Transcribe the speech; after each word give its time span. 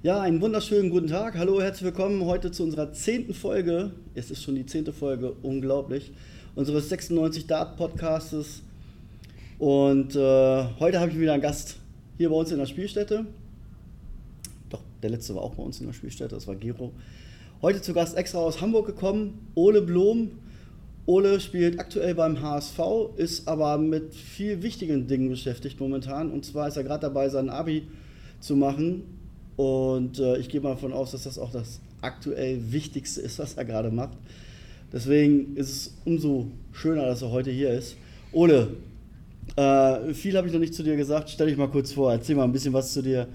Ja, 0.00 0.20
einen 0.20 0.40
wunderschönen 0.40 0.90
guten 0.90 1.08
Tag. 1.08 1.36
Hallo, 1.36 1.60
herzlich 1.60 1.82
willkommen 1.82 2.24
heute 2.24 2.52
zu 2.52 2.62
unserer 2.62 2.92
zehnten 2.92 3.34
Folge. 3.34 3.90
Es 4.14 4.30
ist 4.30 4.44
schon 4.44 4.54
die 4.54 4.64
zehnte 4.64 4.92
Folge, 4.92 5.32
unglaublich. 5.42 6.12
Unseres 6.54 6.88
96 6.88 7.48
Dart 7.48 7.76
Podcastes. 7.76 8.62
Und 9.58 10.14
äh, 10.14 10.64
heute 10.78 11.00
habe 11.00 11.10
ich 11.10 11.18
wieder 11.18 11.32
einen 11.32 11.42
Gast 11.42 11.78
hier 12.16 12.30
bei 12.30 12.36
uns 12.36 12.52
in 12.52 12.58
der 12.58 12.66
Spielstätte. 12.66 13.26
Doch, 14.70 14.82
der 15.02 15.10
letzte 15.10 15.34
war 15.34 15.42
auch 15.42 15.56
bei 15.56 15.64
uns 15.64 15.80
in 15.80 15.86
der 15.86 15.92
Spielstätte, 15.92 16.36
das 16.36 16.46
war 16.46 16.54
Gero. 16.54 16.92
Heute 17.60 17.82
zu 17.82 17.92
Gast 17.92 18.16
extra 18.16 18.38
aus 18.38 18.60
Hamburg 18.60 18.86
gekommen, 18.86 19.48
Ole 19.56 19.82
Blom. 19.82 20.30
Ole 21.06 21.40
spielt 21.40 21.80
aktuell 21.80 22.14
beim 22.14 22.40
HSV, 22.40 22.78
ist 23.16 23.48
aber 23.48 23.78
mit 23.78 24.14
viel 24.14 24.62
wichtigen 24.62 25.08
Dingen 25.08 25.28
beschäftigt 25.28 25.80
momentan. 25.80 26.30
Und 26.30 26.44
zwar 26.44 26.68
ist 26.68 26.76
er 26.76 26.84
gerade 26.84 27.00
dabei, 27.00 27.28
sein 27.30 27.50
Abi 27.50 27.88
zu 28.38 28.54
machen 28.54 29.17
und 29.58 30.20
äh, 30.20 30.36
ich 30.38 30.48
gehe 30.48 30.60
mal 30.60 30.70
davon 30.70 30.92
aus, 30.92 31.10
dass 31.10 31.24
das 31.24 31.36
auch 31.36 31.50
das 31.50 31.80
aktuell 32.00 32.70
Wichtigste 32.70 33.20
ist, 33.20 33.40
was 33.40 33.54
er 33.54 33.64
gerade 33.64 33.90
macht. 33.90 34.16
Deswegen 34.92 35.56
ist 35.56 35.70
es 35.70 35.94
umso 36.04 36.46
schöner, 36.70 37.06
dass 37.06 37.22
er 37.22 37.32
heute 37.32 37.50
hier 37.50 37.70
ist. 37.70 37.96
Ole, 38.30 38.76
äh, 39.56 40.14
viel 40.14 40.36
habe 40.36 40.46
ich 40.46 40.52
noch 40.52 40.60
nicht 40.60 40.74
zu 40.74 40.84
dir 40.84 40.94
gesagt. 40.94 41.28
Stell 41.28 41.48
dich 41.48 41.56
mal 41.56 41.66
kurz 41.66 41.92
vor, 41.92 42.12
erzähl 42.12 42.36
mal 42.36 42.44
ein 42.44 42.52
bisschen 42.52 42.72
was 42.72 42.92
zu 42.92 43.02
dir. 43.02 43.26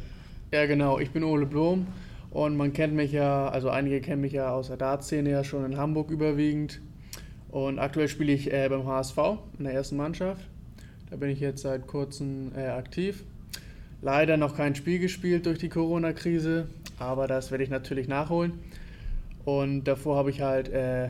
Ja, 0.54 0.66
genau. 0.66 0.98
Ich 0.98 1.12
bin 1.12 1.26
Ole 1.26 1.46
Blom 1.46 1.88
und 2.32 2.56
man 2.56 2.72
kennt 2.72 2.94
mich 2.94 3.12
ja, 3.12 3.50
also 3.50 3.70
einige 3.70 4.00
kennen 4.00 4.22
mich 4.22 4.32
ja 4.32 4.50
aus 4.50 4.68
der 4.68 4.78
Dart-Szene 4.78 5.30
ja 5.30 5.44
schon 5.44 5.66
in 5.66 5.76
Hamburg 5.76 6.10
überwiegend. 6.10 6.80
Und 7.52 7.80
aktuell 7.80 8.08
spiele 8.08 8.32
ich 8.32 8.50
äh, 8.54 8.70
beim 8.70 8.88
HSV 8.88 9.18
in 9.58 9.66
der 9.66 9.74
ersten 9.74 9.98
Mannschaft. 9.98 10.46
Da 11.10 11.18
bin 11.18 11.30
ich 11.30 11.42
jetzt 11.42 11.64
seit 11.64 11.86
kurzem 11.86 12.54
äh, 12.56 12.68
aktiv. 12.68 13.26
Leider 14.04 14.36
noch 14.36 14.58
kein 14.58 14.76
Spiel 14.76 15.00
gespielt 15.00 15.46
durch 15.46 15.60
die 15.60 15.70
Corona-Krise, 15.70 16.68
aber 17.00 17.26
das 17.26 17.52
werde 17.52 17.64
ich 17.64 17.70
natürlich 17.70 18.10
nachholen. 18.10 18.60
Und 19.46 19.86
davor 19.86 20.18
habe 20.18 20.30
ich 20.30 20.42
halt 20.42 20.68
äh, 20.68 21.10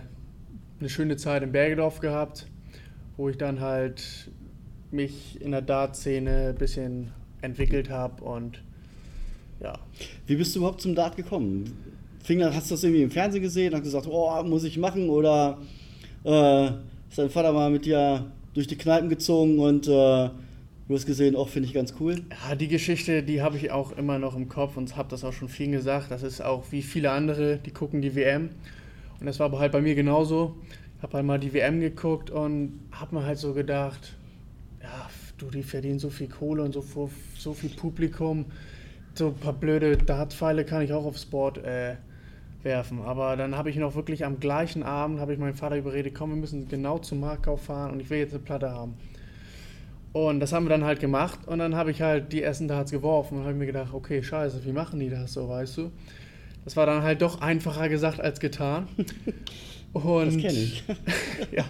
eine 0.80 0.89
schöne 0.89 1.17
Zeit 1.17 1.41
in 1.41 1.52
Bergedorf 1.52 2.02
gehabt, 2.02 2.45
wo 3.17 3.30
ich 3.30 3.38
dann 3.39 3.61
halt 3.61 4.30
mich 4.91 5.41
in 5.41 5.50
der 5.50 5.63
Dart-Szene 5.63 6.50
ein 6.50 6.55
bisschen 6.55 7.11
entwickelt 7.41 7.89
habe 7.89 8.23
und 8.23 8.61
ja. 9.59 9.73
Wie 10.28 10.35
bist 10.35 10.53
du 10.53 10.59
überhaupt 10.59 10.81
zum 10.81 10.94
Dart 10.94 11.16
gekommen? 11.16 11.75
Fing, 12.23 12.44
hast 12.44 12.69
du 12.69 12.75
das 12.75 12.83
irgendwie 12.83 13.02
im 13.02 13.09
Fernsehen 13.09 13.41
gesehen 13.41 13.73
und 13.73 13.81
gesagt, 13.81 14.05
oh, 14.07 14.44
muss 14.44 14.66
ich 14.66 14.78
machen? 14.78 15.09
Oder 15.09 15.57
äh, 16.23 16.67
ist 16.67 17.17
dein 17.17 17.31
Vater 17.31 17.53
mal 17.53 17.72
mit 17.72 17.85
dir 17.85 18.31
durch 18.53 18.67
die 18.67 18.78
Kneipen 18.78 19.09
gezogen 19.09 19.57
und 19.57 19.88
äh, 19.88 20.30
Du 20.85 20.95
hast 20.95 21.05
gesehen, 21.05 21.37
auch 21.37 21.47
finde 21.47 21.69
ich 21.69 21.73
ganz 21.73 21.93
cool. 22.01 22.23
Ja, 22.29 22.55
die 22.55 22.67
Geschichte, 22.67 23.23
die 23.23 23.41
habe 23.41 23.55
ich 23.55 23.71
auch 23.71 23.93
immer 23.93 24.19
noch 24.19 24.35
im 24.35 24.49
Kopf 24.49 24.75
und 24.75 24.97
habe 24.97 25.07
das 25.07 25.23
auch 25.23 25.31
schon 25.31 25.47
vielen 25.47 25.71
gesagt. 25.71 26.11
Das 26.11 26.23
ist 26.23 26.41
auch 26.41 26.65
wie 26.71 26.81
viele 26.81 27.11
andere, 27.11 27.57
die 27.57 27.71
gucken 27.71 28.01
die 28.01 28.15
WM. 28.15 28.49
Und 29.21 29.25
das 29.25 29.39
war 29.39 29.45
aber 29.45 29.59
halt 29.59 29.71
bei 29.71 29.81
mir 29.81 29.95
genauso. 29.95 30.57
Ich 30.97 31.03
habe 31.03 31.25
halt 31.25 31.43
die 31.43 31.53
WM 31.53 31.79
geguckt 31.79 32.31
und 32.31 32.81
habe 32.91 33.15
mir 33.15 33.25
halt 33.25 33.37
so 33.37 33.53
gedacht, 33.53 34.17
ja, 34.81 35.09
du, 35.37 35.49
die 35.49 35.63
verdienen 35.63 35.99
so 35.99 36.09
viel 36.09 36.27
Kohle 36.27 36.63
und 36.63 36.73
so, 36.73 37.09
so 37.37 37.53
viel 37.53 37.69
Publikum. 37.69 38.45
So 39.13 39.27
ein 39.27 39.35
paar 39.35 39.53
blöde 39.53 39.95
Dartpfeile 39.95 40.65
kann 40.65 40.81
ich 40.81 40.91
auch 40.91 41.05
aufs 41.05 41.25
Board 41.25 41.59
äh, 41.59 41.95
werfen. 42.61 43.01
Aber 43.03 43.37
dann 43.37 43.55
habe 43.55 43.69
ich 43.69 43.77
noch 43.77 43.95
wirklich 43.95 44.25
am 44.25 44.41
gleichen 44.41 44.83
Abend, 44.83 45.21
habe 45.21 45.31
ich 45.31 45.39
meinen 45.39 45.53
Vater 45.53 45.77
überredet, 45.77 46.13
komm, 46.13 46.31
wir 46.31 46.37
müssen 46.37 46.67
genau 46.67 46.97
zum 46.97 47.21
Marktkauf 47.21 47.63
fahren 47.63 47.91
und 47.91 48.01
ich 48.01 48.09
will 48.09 48.17
jetzt 48.17 48.33
eine 48.33 48.43
Platte 48.43 48.69
haben. 48.69 48.95
Und 50.14 50.39
das 50.39 50.53
haben 50.53 50.66
wir 50.66 50.69
dann 50.69 50.83
halt 50.83 51.00
gemacht 51.00 51.39
und 51.47 51.58
dann 51.58 51.75
habe 51.75 51.89
ich 51.89 52.02
halt 52.02 52.31
die 52.31 52.44
ersten 52.44 52.67
Darts 52.67 52.92
geworfen 52.92 53.39
und 53.39 53.45
habe 53.45 53.56
mir 53.56 53.66
gedacht, 53.66 53.94
okay, 53.94 54.22
scheiße, 54.22 54.64
wie 54.64 54.72
machen 54.72 55.00
die 55.00 55.09
das 55.09 55.33
so, 55.33 55.50
weißt 55.50 55.78
du? 55.78 55.92
Das 56.64 56.78
war 56.78 56.86
dann 56.86 57.02
halt 57.02 57.22
doch 57.23 57.42
einfacher 57.42 57.89
gesagt 57.89 58.22
als 58.22 58.39
getan. 58.39 58.88
Und, 59.94 60.25
das 60.25 60.38
kenne 60.38 60.58
ich. 60.58 60.84
ja. 61.52 61.66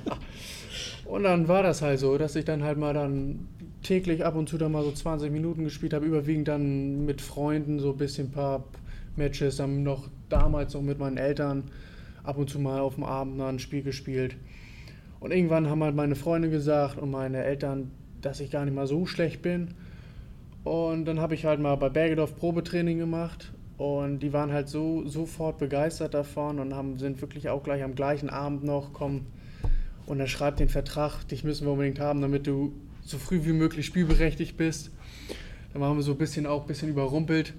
Und 1.04 1.24
dann 1.24 1.50
war 1.50 1.62
das 1.62 1.82
halt 1.82 2.00
so, 2.00 2.18
dass 2.18 2.38
ich 2.38 2.46
dann 2.46 2.64
halt 2.64 2.78
mal 2.78 2.94
dann 2.94 3.50
täglich 3.82 4.24
ab 4.24 4.36
und 4.36 4.48
zu 4.48 4.58
dann 4.58 4.72
mal 4.72 4.84
so 4.84 4.94
20 4.94 5.30
Minuten 5.30 5.66
gespielt 5.66 5.94
habe, 5.94 6.06
überwiegend 6.06 6.48
dann 6.48 7.06
mit 7.06 7.22
Freunden 7.22 7.80
so 7.80 7.92
ein 7.92 7.98
bisschen 7.98 8.28
ein 8.28 8.32
paar 8.32 8.64
Matches, 9.18 9.58
dann 9.58 9.84
noch 9.84 10.08
damals 10.30 10.74
noch 10.74 10.82
mit 10.82 11.00
meinen 11.00 11.18
Eltern 11.18 11.66
ab 12.24 12.38
und 12.38 12.50
zu 12.50 12.60
mal 12.60 12.80
auf 12.80 12.96
dem 12.96 13.04
Abend 13.04 13.42
ein 13.42 13.60
Spiel 13.60 13.84
gespielt. 13.84 14.38
Und 15.20 15.32
irgendwann 15.32 15.70
haben 15.70 15.84
halt 15.84 15.96
meine 15.96 16.16
Freunde 16.16 16.50
gesagt 16.50 16.98
und 16.98 17.12
meine 17.12 17.44
Eltern, 17.44 17.92
dass 18.26 18.40
ich 18.40 18.52
gar 18.52 18.66
nicht 18.66 18.74
mal 18.74 18.88
so 18.88 19.06
schlecht 19.06 19.42
bin. 19.42 19.76
Und 20.64 21.06
dann 21.06 21.20
habe 21.20 21.36
ich 21.36 21.46
halt 21.46 21.60
mal 21.60 21.76
bei 21.76 21.90
Bergedorf 21.90 22.36
Probetraining 22.36 22.98
gemacht 22.98 23.52
und 23.78 24.20
die 24.20 24.32
waren 24.32 24.52
halt 24.52 24.70
so 24.70 25.06
sofort 25.08 25.58
begeistert 25.58 26.14
davon 26.14 26.60
und 26.60 26.74
haben, 26.74 26.98
sind 27.00 27.22
wirklich 27.22 27.50
auch 27.50 27.64
gleich 27.64 27.84
am 27.84 27.96
gleichen 27.96 28.30
Abend 28.30 28.64
noch, 28.64 28.94
kommen 28.94 29.26
und 30.06 30.20
er 30.20 30.28
schreibt 30.28 30.60
den 30.60 30.70
Vertrag, 30.70 31.28
dich 31.28 31.44
müssen 31.44 31.66
wir 31.66 31.72
unbedingt 31.72 32.00
haben, 32.00 32.22
damit 32.22 32.48
du 32.48 32.74
so 33.02 33.18
früh 33.18 33.44
wie 33.44 33.54
möglich 33.54 33.86
spielberechtigt 33.86 34.58
bist. 34.58 34.92
Dann 35.74 35.82
waren 35.82 35.98
wir 35.98 36.04
so 36.04 36.14
ein 36.14 36.18
bisschen 36.18 36.46
auch 36.46 36.62
ein 36.62 36.68
bisschen 36.68 36.90
überrumpelt. 36.90 37.54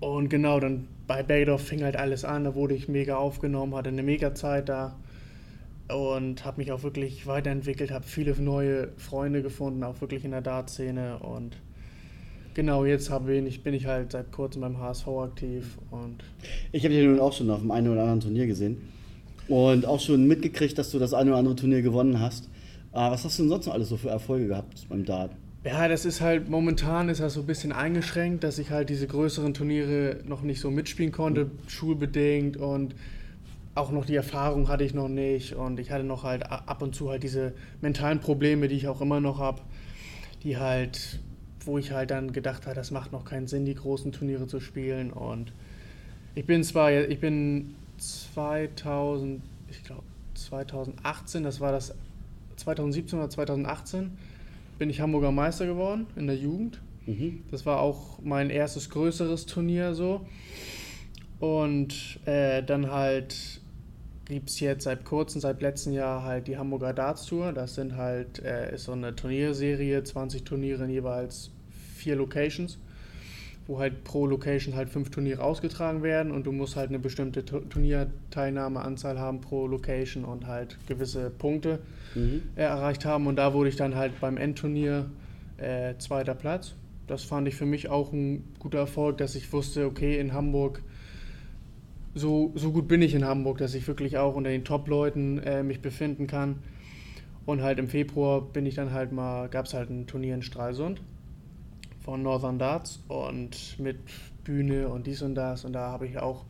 Und 0.00 0.28
genau, 0.30 0.60
dann 0.60 0.88
bei 1.06 1.22
Bergedorf 1.22 1.62
fing 1.62 1.82
halt 1.82 1.96
alles 1.96 2.24
an, 2.24 2.44
da 2.44 2.54
wurde 2.54 2.74
ich 2.74 2.88
mega 2.88 3.16
aufgenommen, 3.16 3.74
hatte 3.74 3.88
eine 3.88 4.02
mega 4.02 4.34
Zeit 4.34 4.68
da 4.68 4.96
und 5.94 6.44
habe 6.44 6.60
mich 6.60 6.72
auch 6.72 6.82
wirklich 6.82 7.26
weiterentwickelt, 7.26 7.90
habe 7.90 8.04
viele 8.04 8.34
neue 8.40 8.88
Freunde 8.96 9.42
gefunden, 9.42 9.82
auch 9.84 10.00
wirklich 10.00 10.24
in 10.24 10.30
der 10.30 10.40
Dart-Szene 10.40 11.18
und 11.18 11.56
genau 12.54 12.84
jetzt 12.84 13.10
ich, 13.10 13.62
bin 13.62 13.74
ich 13.74 13.86
halt 13.86 14.12
seit 14.12 14.32
kurzem 14.32 14.62
beim 14.62 14.78
HSV 14.78 15.08
aktiv 15.08 15.78
und 15.90 16.16
ich 16.72 16.84
habe 16.84 16.94
dich 16.94 17.04
nun 17.04 17.20
auch 17.20 17.32
schon 17.32 17.50
auf 17.50 17.60
dem 17.60 17.70
einen 17.70 17.88
oder 17.88 18.02
anderen 18.02 18.20
Turnier 18.20 18.46
gesehen 18.46 18.76
und 19.48 19.86
auch 19.86 20.00
schon 20.00 20.26
mitgekriegt, 20.26 20.78
dass 20.78 20.90
du 20.90 20.98
das 20.98 21.14
eine 21.14 21.30
oder 21.30 21.38
andere 21.38 21.56
Turnier 21.56 21.82
gewonnen 21.82 22.20
hast. 22.20 22.48
Ah, 22.92 23.10
was 23.10 23.24
hast 23.24 23.38
du 23.38 23.42
denn 23.42 23.50
sonst 23.50 23.66
noch 23.66 23.74
alles 23.74 23.88
so 23.88 23.96
für 23.96 24.10
Erfolge 24.10 24.48
gehabt 24.48 24.86
beim 24.88 25.04
Dart? 25.04 25.32
Ja, 25.64 25.86
das 25.88 26.04
ist 26.04 26.20
halt 26.20 26.48
momentan 26.48 27.08
ist 27.08 27.20
das 27.20 27.34
so 27.34 27.40
ein 27.40 27.46
bisschen 27.46 27.72
eingeschränkt, 27.72 28.42
dass 28.42 28.58
ich 28.58 28.70
halt 28.70 28.88
diese 28.88 29.06
größeren 29.06 29.54
Turniere 29.54 30.18
noch 30.24 30.42
nicht 30.42 30.60
so 30.60 30.70
mitspielen 30.70 31.12
konnte, 31.12 31.44
mhm. 31.44 31.50
schulbedingt 31.68 32.56
und 32.56 32.94
auch 33.74 33.90
noch 33.90 34.04
die 34.04 34.16
Erfahrung 34.16 34.68
hatte 34.68 34.84
ich 34.84 34.92
noch 34.92 35.08
nicht 35.08 35.54
und 35.54 35.80
ich 35.80 35.90
hatte 35.90 36.04
noch 36.04 36.24
halt 36.24 36.50
ab 36.50 36.82
und 36.82 36.94
zu 36.94 37.10
halt 37.10 37.22
diese 37.22 37.54
mentalen 37.80 38.20
Probleme, 38.20 38.68
die 38.68 38.76
ich 38.76 38.88
auch 38.88 39.00
immer 39.00 39.20
noch 39.20 39.38
habe, 39.38 39.62
die 40.42 40.58
halt, 40.58 41.20
wo 41.64 41.78
ich 41.78 41.92
halt 41.92 42.10
dann 42.10 42.32
gedacht 42.32 42.66
habe, 42.66 42.76
das 42.76 42.90
macht 42.90 43.12
noch 43.12 43.24
keinen 43.24 43.46
Sinn, 43.46 43.64
die 43.64 43.74
großen 43.74 44.12
Turniere 44.12 44.46
zu 44.46 44.60
spielen 44.60 45.10
und 45.10 45.52
ich 46.34 46.46
bin 46.46 46.64
zwar, 46.64 46.92
ich 46.92 47.20
bin 47.20 47.74
2000, 47.98 49.42
ich 49.70 49.84
glaube 49.84 50.02
2018, 50.34 51.42
das 51.42 51.60
war 51.60 51.72
das 51.72 51.94
2017 52.56 53.18
oder 53.18 53.30
2018, 53.30 54.12
bin 54.78 54.90
ich 54.90 55.00
Hamburger 55.00 55.32
Meister 55.32 55.66
geworden 55.66 56.06
in 56.16 56.26
der 56.26 56.36
Jugend. 56.36 56.80
Mhm. 57.06 57.42
Das 57.50 57.66
war 57.66 57.80
auch 57.80 58.18
mein 58.22 58.50
erstes 58.50 58.90
größeres 58.90 59.46
Turnier 59.46 59.94
so. 59.94 60.26
Und 61.40 62.20
äh, 62.24 62.62
dann 62.62 62.90
halt 62.90 63.61
gibt 64.32 64.48
es 64.48 64.60
jetzt 64.60 64.84
seit 64.84 65.04
kurzem, 65.04 65.40
seit 65.42 65.60
letztem 65.60 65.92
Jahr 65.92 66.22
halt 66.22 66.46
die 66.46 66.56
Hamburger 66.56 66.94
Darts 66.94 67.26
Tour. 67.26 67.52
Das 67.52 67.74
sind 67.74 67.96
halt, 67.96 68.42
äh, 68.42 68.74
ist 68.74 68.84
so 68.84 68.92
eine 68.92 69.14
Turnierserie, 69.14 70.02
20 70.02 70.44
Turniere 70.44 70.84
in 70.84 70.90
jeweils 70.90 71.50
vier 71.94 72.16
Locations, 72.16 72.78
wo 73.66 73.78
halt 73.78 74.04
pro 74.04 74.26
Location 74.26 74.74
halt 74.74 74.88
fünf 74.88 75.10
Turniere 75.10 75.42
ausgetragen 75.42 76.02
werden 76.02 76.32
und 76.32 76.46
du 76.46 76.52
musst 76.52 76.76
halt 76.76 76.88
eine 76.88 76.98
bestimmte 76.98 77.44
Turnierteilnahmeanzahl 77.44 79.18
haben 79.18 79.42
pro 79.42 79.66
Location 79.66 80.24
und 80.24 80.46
halt 80.46 80.78
gewisse 80.86 81.28
Punkte 81.28 81.80
mhm. 82.14 82.42
äh, 82.56 82.62
erreicht 82.62 83.04
haben. 83.04 83.26
Und 83.26 83.36
da 83.36 83.52
wurde 83.52 83.68
ich 83.68 83.76
dann 83.76 83.94
halt 83.94 84.18
beim 84.18 84.38
Endturnier 84.38 85.10
äh, 85.58 85.94
zweiter 85.98 86.34
Platz. 86.34 86.74
Das 87.06 87.22
fand 87.22 87.48
ich 87.48 87.54
für 87.54 87.66
mich 87.66 87.90
auch 87.90 88.12
ein 88.12 88.44
guter 88.58 88.78
Erfolg, 88.78 89.18
dass 89.18 89.34
ich 89.34 89.52
wusste, 89.52 89.84
okay, 89.84 90.18
in 90.18 90.32
Hamburg 90.32 90.82
so, 92.14 92.52
so 92.54 92.72
gut 92.72 92.88
bin 92.88 93.02
ich 93.02 93.14
in 93.14 93.24
Hamburg, 93.24 93.58
dass 93.58 93.74
ich 93.74 93.86
wirklich 93.88 94.18
auch 94.18 94.34
unter 94.34 94.50
den 94.50 94.64
Top-Leuten 94.64 95.38
äh, 95.38 95.62
mich 95.62 95.80
befinden 95.80 96.26
kann. 96.26 96.62
Und 97.44 97.62
halt 97.62 97.78
im 97.78 97.88
Februar 97.88 98.40
bin 98.40 98.66
ich 98.66 98.76
dann 98.76 98.92
halt 98.92 99.12
mal, 99.12 99.48
gab 99.48 99.66
es 99.66 99.74
halt 99.74 99.90
ein 99.90 100.06
Turnier 100.06 100.34
in 100.34 100.42
Stralsund 100.42 101.00
von 102.00 102.22
Northern 102.22 102.58
Darts 102.58 103.02
und 103.08 103.78
mit 103.78 103.98
Bühne 104.44 104.88
und 104.88 105.06
dies 105.06 105.22
und 105.22 105.34
das 105.34 105.64
und 105.64 105.72
da 105.72 105.90
habe 105.90 106.06
ich 106.06 106.18
auch 106.18 106.44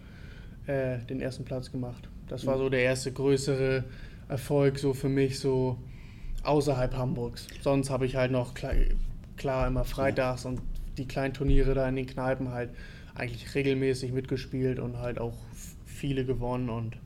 äh, 0.67 0.99
den 1.09 1.21
ersten 1.21 1.45
Platz 1.45 1.71
gemacht. 1.71 2.09
Das 2.29 2.47
war 2.47 2.57
so 2.57 2.69
der 2.71 2.83
erste 2.83 3.13
größere 3.13 3.85
Erfolg 4.29 4.79
so 4.79 4.95
für 4.95 5.09
mich 5.09 5.39
so 5.39 5.79
außerhalb 6.43 6.97
Hamburgs. 6.97 7.47
Sonst 7.61 7.91
habe 7.91 8.07
ich 8.07 8.17
halt 8.17 8.33
noch 8.33 8.55
klar, 8.55 8.73
klar 9.37 9.67
immer 9.67 9.85
freitags 9.85 10.45
und 10.45 10.61
die 10.97 11.07
kleinen 11.07 11.35
Turniere 11.35 11.75
da 11.75 11.89
in 11.89 11.97
den 11.97 12.07
Kneipen 12.07 12.51
halt 12.51 12.71
eigentlich 13.15 13.55
regelmäßig 13.55 14.13
mitgespielt 14.13 14.79
und 14.79 14.99
halt 14.99 15.19
auch 15.19 15.37
viele 15.87 16.25
gewonnen 16.25 16.71
und 16.71 16.97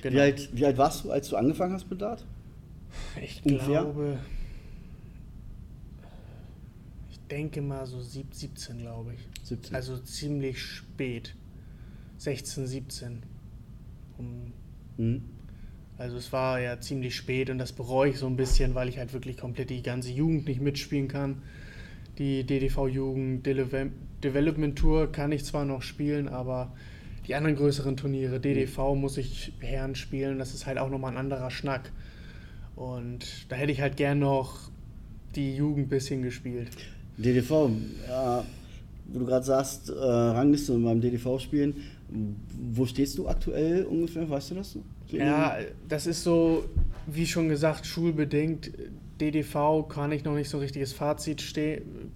genau. 0.00 0.16
wie, 0.16 0.20
alt, 0.20 0.48
wie 0.52 0.66
alt 0.66 0.78
warst 0.78 1.04
du, 1.04 1.10
als 1.10 1.28
du 1.28 1.36
angefangen 1.36 1.72
hast 1.74 1.90
mit 1.90 2.00
Dart? 2.00 2.24
Ich 3.20 3.42
Ungefähr? 3.44 3.82
glaube, 3.82 4.18
ich 7.10 7.18
denke 7.30 7.62
mal 7.62 7.86
so 7.86 8.00
17, 8.00 8.78
glaube 8.78 9.14
ich. 9.14 9.20
17. 9.46 9.74
Also 9.74 9.98
ziemlich 9.98 10.60
spät. 10.62 11.34
16, 12.18 12.66
17. 12.66 13.22
Um, 14.18 14.52
Mhm. 14.98 15.22
also 15.96 16.16
es 16.18 16.32
war 16.32 16.60
ja 16.60 16.80
ziemlich 16.80 17.16
spät 17.16 17.48
und 17.50 17.58
das 17.58 17.72
bereue 17.72 18.10
ich 18.10 18.18
so 18.18 18.26
ein 18.26 18.36
bisschen, 18.36 18.74
weil 18.74 18.88
ich 18.88 18.98
halt 18.98 19.12
wirklich 19.12 19.38
komplett 19.38 19.70
die 19.70 19.82
ganze 19.82 20.10
Jugend 20.10 20.46
nicht 20.46 20.60
mitspielen 20.60 21.08
kann. 21.08 21.42
Die 22.22 22.44
DDV-Jugend 22.44 23.44
Development 24.22 24.78
Tour 24.78 25.10
kann 25.10 25.32
ich 25.32 25.44
zwar 25.44 25.64
noch 25.64 25.82
spielen, 25.82 26.28
aber 26.28 26.72
die 27.26 27.34
anderen 27.34 27.56
größeren 27.56 27.96
Turniere, 27.96 28.38
DDV, 28.38 28.94
muss 28.94 29.16
ich 29.16 29.52
Herren 29.58 29.96
spielen. 29.96 30.38
Das 30.38 30.54
ist 30.54 30.64
halt 30.64 30.78
auch 30.78 30.88
nochmal 30.88 31.10
ein 31.10 31.16
anderer 31.16 31.50
Schnack. 31.50 31.90
Und 32.76 33.26
da 33.48 33.56
hätte 33.56 33.72
ich 33.72 33.80
halt 33.80 33.96
gern 33.96 34.20
noch 34.20 34.70
die 35.34 35.56
Jugend 35.56 35.86
ein 35.86 35.88
bisschen 35.88 36.22
gespielt. 36.22 36.68
DDV, 37.16 37.70
ja, 38.08 38.44
wo 39.06 39.18
du 39.18 39.26
gerade 39.26 39.44
sagst, 39.44 39.88
äh, 39.88 39.92
Rangliste 39.92 40.78
beim 40.78 41.00
DDV-Spielen, 41.00 41.74
wo 42.72 42.86
stehst 42.86 43.18
du 43.18 43.26
aktuell 43.26 43.84
ungefähr? 43.84 44.30
Weißt 44.30 44.52
du 44.52 44.54
das? 44.54 44.74
So 44.74 44.82
Ja, 45.10 45.56
das 45.88 46.06
ist 46.06 46.22
so, 46.22 46.66
wie 47.08 47.26
schon 47.26 47.48
gesagt, 47.48 47.84
schulbedingt. 47.84 48.70
DDV 49.22 49.86
kann 49.88 50.12
ich 50.12 50.24
noch 50.24 50.34
nicht 50.34 50.48
so 50.50 50.58
ein 50.58 50.62
richtiges 50.62 50.92
Fazit, 50.92 51.42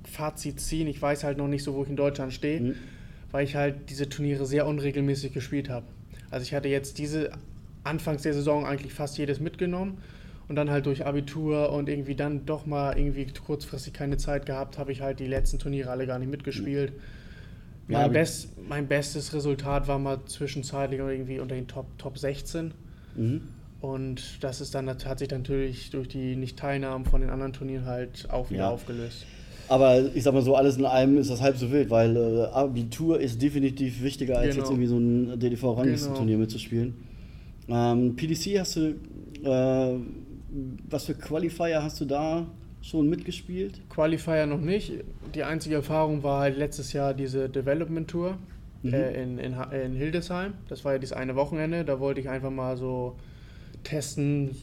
Fazit 0.04 0.60
ziehen. 0.60 0.86
Ich 0.88 1.00
weiß 1.00 1.24
halt 1.24 1.38
noch 1.38 1.48
nicht 1.48 1.62
so, 1.62 1.74
wo 1.74 1.82
ich 1.84 1.88
in 1.88 1.96
Deutschland 1.96 2.32
stehe, 2.32 2.60
Mhm. 2.60 2.74
weil 3.30 3.44
ich 3.44 3.54
halt 3.56 3.88
diese 3.90 4.08
Turniere 4.08 4.44
sehr 4.46 4.66
unregelmäßig 4.66 5.32
gespielt 5.32 5.68
habe. 5.70 5.86
Also 6.30 6.44
ich 6.44 6.54
hatte 6.54 6.68
jetzt 6.68 6.98
diese 6.98 7.30
Anfangs 7.84 8.22
der 8.22 8.34
Saison 8.34 8.66
eigentlich 8.66 8.92
fast 8.92 9.16
jedes 9.16 9.38
mitgenommen 9.40 9.98
und 10.48 10.56
dann 10.56 10.70
halt 10.70 10.86
durch 10.86 11.06
Abitur 11.06 11.70
und 11.72 11.88
irgendwie 11.88 12.14
dann 12.16 12.44
doch 12.46 12.66
mal 12.66 12.98
irgendwie 12.98 13.26
kurzfristig 13.26 13.92
keine 13.92 14.16
Zeit 14.16 14.44
gehabt, 14.46 14.76
habe 14.78 14.90
ich 14.92 15.00
halt 15.00 15.20
die 15.20 15.26
letzten 15.26 15.58
Turniere 15.58 15.90
alle 15.90 16.06
gar 16.06 16.18
nicht 16.18 16.30
mitgespielt. 16.30 16.92
Ja, 17.88 18.00
mein, 18.00 18.12
best, 18.12 18.48
mein 18.68 18.88
bestes 18.88 19.32
Resultat 19.32 19.86
war 19.86 20.00
mal 20.00 20.18
zwischenzeitlich 20.26 20.98
irgendwie 20.98 21.38
unter 21.38 21.54
den 21.54 21.68
Top, 21.68 21.86
Top 21.98 22.18
16. 22.18 22.72
Mhm. 23.14 23.42
Und 23.80 24.42
das 24.42 24.60
ist 24.60 24.74
dann, 24.74 24.88
hat 24.88 25.18
sich 25.18 25.28
dann 25.28 25.42
natürlich 25.42 25.90
durch 25.90 26.08
die 26.08 26.34
Nicht-Teilnahmen 26.36 27.04
von 27.04 27.20
den 27.20 27.30
anderen 27.30 27.52
Turnieren 27.52 27.84
halt 27.84 28.28
auch 28.30 28.50
wieder 28.50 28.60
Ja. 28.64 28.70
aufgelöst. 28.70 29.26
Aber 29.68 30.14
ich 30.14 30.22
sag 30.22 30.32
mal 30.32 30.42
so, 30.42 30.54
alles 30.54 30.76
in 30.76 30.84
allem 30.84 31.18
ist 31.18 31.28
das 31.30 31.40
halb 31.42 31.56
so 31.56 31.70
wild, 31.72 31.90
weil 31.90 32.16
äh, 32.16 32.44
Abitur 32.52 33.20
ist 33.20 33.42
definitiv 33.42 34.00
wichtiger, 34.02 34.38
als 34.38 34.54
Genau. 34.54 34.60
jetzt 34.64 34.70
irgendwie 34.70 34.86
so 34.88 34.96
ein 34.98 35.38
DDV-Ranglistenturnier 35.40 36.38
mitzuspielen. 36.38 36.94
Ähm, 37.68 38.14
PDC 38.14 38.60
hast 38.60 38.76
du, 38.76 38.94
äh, 39.42 39.98
was 40.88 41.04
für 41.06 41.14
Qualifier 41.14 41.82
hast 41.82 42.00
du 42.00 42.04
da 42.04 42.46
schon 42.80 43.08
mitgespielt? 43.10 43.80
Qualifier 43.90 44.46
noch 44.46 44.60
nicht. 44.60 44.92
Die 45.34 45.42
einzige 45.42 45.74
Erfahrung 45.74 46.22
war 46.22 46.40
halt 46.40 46.56
letztes 46.56 46.92
Jahr 46.92 47.12
diese 47.12 47.48
Development 47.48 48.08
Tour 48.08 48.38
Mhm. 48.82 48.94
äh, 48.94 49.22
in, 49.22 49.38
in, 49.38 49.54
in 49.84 49.94
Hildesheim. 49.96 50.52
Das 50.68 50.84
war 50.84 50.92
ja 50.92 50.98
dieses 51.00 51.16
eine 51.16 51.34
Wochenende. 51.34 51.84
Da 51.84 51.98
wollte 51.98 52.20
ich 52.20 52.28
einfach 52.28 52.50
mal 52.50 52.76
so 52.76 53.16
testen, 53.86 54.56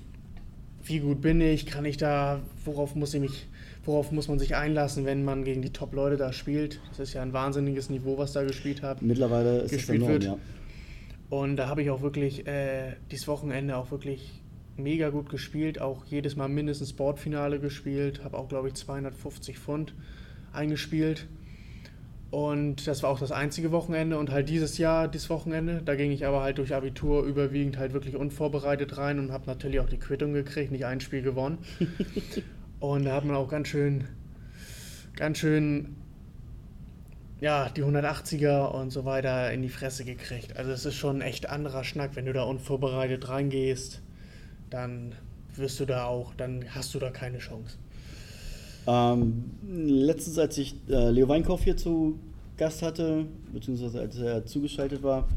wie 0.84 1.00
gut 1.00 1.22
bin 1.22 1.40
ich, 1.40 1.66
kann 1.66 1.86
ich 1.86 1.98
da, 1.98 2.42
worauf 2.66 2.94
muss 2.96 3.14
ich 3.14 3.22
mich, 3.22 3.48
worauf 3.86 4.12
muss 4.12 4.28
man 4.28 4.38
sich 4.38 4.56
einlassen, 4.56 5.06
wenn 5.06 5.24
man 5.24 5.46
gegen 5.46 5.62
die 5.62 5.72
Top-Leute 5.72 6.18
da 6.18 6.34
spielt. 6.34 6.82
Das 6.90 7.00
ist 7.00 7.14
ja 7.14 7.22
ein 7.22 7.32
wahnsinniges 7.32 7.90
Niveau, 7.90 8.18
was 8.18 8.34
da 8.34 8.44
gespielt 8.44 8.82
hat. 8.82 9.02
Mittlerweile 9.02 9.60
ist 9.62 9.72
Gespielt 9.72 9.98
enorm, 9.98 10.12
wird. 10.12 10.24
ja. 10.26 10.38
Und 11.30 11.56
da 11.56 11.68
habe 11.68 11.82
ich 11.82 11.90
auch 11.90 12.02
wirklich 12.02 12.46
äh, 12.48 12.96
dieses 13.12 13.28
Wochenende 13.28 13.78
auch 13.78 13.92
wirklich 13.92 14.42
mega 14.76 15.10
gut 15.10 15.30
gespielt, 15.30 15.80
auch 15.80 16.06
jedes 16.06 16.36
Mal 16.36 16.50
mindestens 16.50 16.90
Sportfinale 16.90 17.60
gespielt, 17.60 18.24
habe 18.24 18.38
auch 18.38 18.50
glaube 18.50 18.68
ich 18.68 18.74
250 18.74 19.58
Pfund 19.58 19.94
eingespielt. 20.52 21.28
Und 22.34 22.88
das 22.88 23.04
war 23.04 23.12
auch 23.12 23.20
das 23.20 23.32
einzige 23.32 23.72
Wochenende 23.72 24.18
und 24.18 24.32
halt 24.32 24.50
dieses 24.50 24.80
Jahr, 24.80 25.08
dieses 25.08 25.30
Wochenende, 25.30 25.84
da 25.86 25.94
ging 25.94 26.12
ich 26.12 26.26
aber 26.26 26.42
halt 26.42 26.58
durch 26.58 26.74
Abitur 26.74 27.26
überwiegend 27.26 27.78
halt 27.78 27.94
wirklich 27.94 28.16
unvorbereitet 28.16 28.98
rein 28.98 29.20
und 29.20 29.32
habe 29.32 29.46
natürlich 29.46 29.80
auch 29.80 29.88
die 29.88 30.00
Quittung 30.00 30.34
gekriegt, 30.34 30.72
nicht 30.72 30.88
ein 30.88 31.00
Spiel 31.00 31.22
gewonnen. 31.22 31.60
und 32.80 33.06
da 33.06 33.14
hat 33.14 33.26
man 33.26 33.36
auch 33.36 33.50
ganz 33.50 33.68
schön, 33.68 34.06
ganz 35.16 35.38
schön 35.38 35.96
ja, 37.40 37.70
die 37.70 37.84
180er 37.84 38.66
und 38.66 38.90
so 38.90 39.06
weiter 39.06 39.54
in 39.54 39.62
die 39.62 39.70
Fresse 39.70 40.04
gekriegt. 40.04 40.58
Also 40.58 40.72
es 40.72 40.88
ist 40.88 40.96
schon 40.96 41.18
ein 41.18 41.22
echt 41.22 41.52
anderer 41.52 41.84
Schnack, 41.84 42.16
wenn 42.16 42.26
du 42.26 42.34
da 42.34 42.46
unvorbereitet 42.46 43.30
reingehst, 43.30 44.02
dann 44.72 45.14
wirst 45.54 45.80
du 45.80 45.86
da 45.86 46.06
auch, 46.06 46.34
dann 46.34 46.66
hast 46.74 46.96
du 46.96 47.00
da 47.00 47.12
keine 47.12 47.38
Chance. 47.38 47.78
Ähm, 48.88 49.46
letztens, 49.70 50.38
als 50.38 50.58
ich 50.58 50.76
äh, 50.90 51.10
Leo 51.10 51.28
Weinkauf 51.28 51.64
hier 51.64 51.78
zu 51.78 52.20
Gast 52.58 52.82
hatte, 52.82 53.26
beziehungsweise 53.52 54.00
als 54.00 54.18
er 54.18 54.46
zugeschaltet 54.46 55.02
war, 55.04 55.28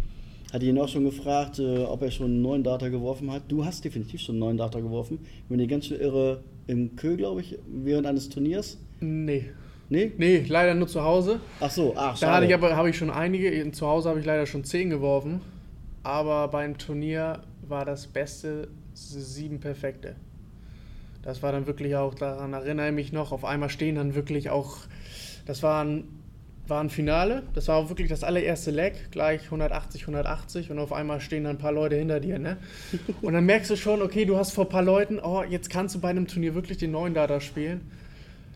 hatte 0.52 0.64
ich 0.64 0.70
ihn 0.70 0.78
auch 0.78 0.88
schon 0.88 1.04
gefragt, 1.04 1.58
äh, 1.58 1.84
ob 1.84 2.02
er 2.02 2.10
schon 2.10 2.26
einen 2.26 2.42
neuen 2.42 2.62
Data 2.62 2.88
geworfen 2.88 3.30
hat. 3.30 3.42
Du 3.48 3.64
hast 3.64 3.84
definitiv 3.84 4.20
schon 4.20 4.34
einen 4.36 4.40
neuen 4.40 4.56
Data 4.56 4.80
geworfen. 4.80 5.18
Ich 5.22 5.44
bin 5.48 5.58
dir 5.58 5.66
ganz 5.66 5.86
schön 5.86 6.00
irre 6.00 6.40
im 6.66 6.96
Kö, 6.96 7.16
glaube 7.16 7.40
ich, 7.40 7.58
während 7.66 8.06
eines 8.06 8.28
Turniers. 8.28 8.78
Nee. 9.00 9.50
Nee? 9.88 10.12
Nee, 10.18 10.44
leider 10.48 10.74
nur 10.74 10.88
zu 10.88 11.02
Hause. 11.02 11.38
Ach 11.60 11.70
so, 11.70 11.92
ach, 11.96 12.18
Da 12.18 12.32
hatte 12.34 12.46
ich 12.46 12.50
schade. 12.50 12.66
aber 12.66 12.76
habe 12.76 12.90
ich 12.90 12.96
schon 12.96 13.10
einige, 13.10 13.70
zu 13.70 13.86
Hause 13.86 14.08
habe 14.08 14.18
ich 14.18 14.26
leider 14.26 14.44
schon 14.46 14.64
10 14.64 14.90
geworfen, 14.90 15.40
aber 16.02 16.48
beim 16.48 16.76
Turnier 16.76 17.42
war 17.68 17.84
das 17.84 18.06
Beste 18.08 18.68
sieben 18.94 19.60
perfekte. 19.60 20.16
Das 21.26 21.42
war 21.42 21.50
dann 21.50 21.66
wirklich 21.66 21.96
auch, 21.96 22.14
daran 22.14 22.52
erinnere 22.52 22.86
ich 22.86 22.94
mich 22.94 23.12
noch, 23.12 23.32
auf 23.32 23.44
einmal 23.44 23.68
stehen 23.68 23.96
dann 23.96 24.14
wirklich 24.14 24.48
auch, 24.48 24.76
das 25.44 25.60
war 25.60 25.84
ein, 25.84 26.04
war 26.68 26.80
ein 26.80 26.88
Finale, 26.88 27.42
das 27.52 27.66
war 27.66 27.78
auch 27.78 27.88
wirklich 27.88 28.08
das 28.08 28.22
allererste 28.22 28.70
Leg, 28.70 29.10
gleich 29.10 29.46
180, 29.46 30.02
180 30.02 30.70
und 30.70 30.78
auf 30.78 30.92
einmal 30.92 31.20
stehen 31.20 31.42
dann 31.42 31.56
ein 31.56 31.58
paar 31.58 31.72
Leute 31.72 31.96
hinter 31.96 32.20
dir, 32.20 32.38
ne? 32.38 32.58
Und 33.22 33.32
dann 33.32 33.44
merkst 33.44 33.70
du 33.70 33.76
schon, 33.76 34.02
okay, 34.02 34.24
du 34.24 34.36
hast 34.36 34.52
vor 34.52 34.66
ein 34.66 34.70
paar 34.70 34.84
Leuten, 34.84 35.18
oh, 35.18 35.42
jetzt 35.42 35.68
kannst 35.68 35.96
du 35.96 36.00
bei 36.00 36.10
einem 36.10 36.28
Turnier 36.28 36.54
wirklich 36.54 36.78
den 36.78 36.92
neuen 36.92 37.12
Data 37.12 37.40
spielen. 37.40 37.80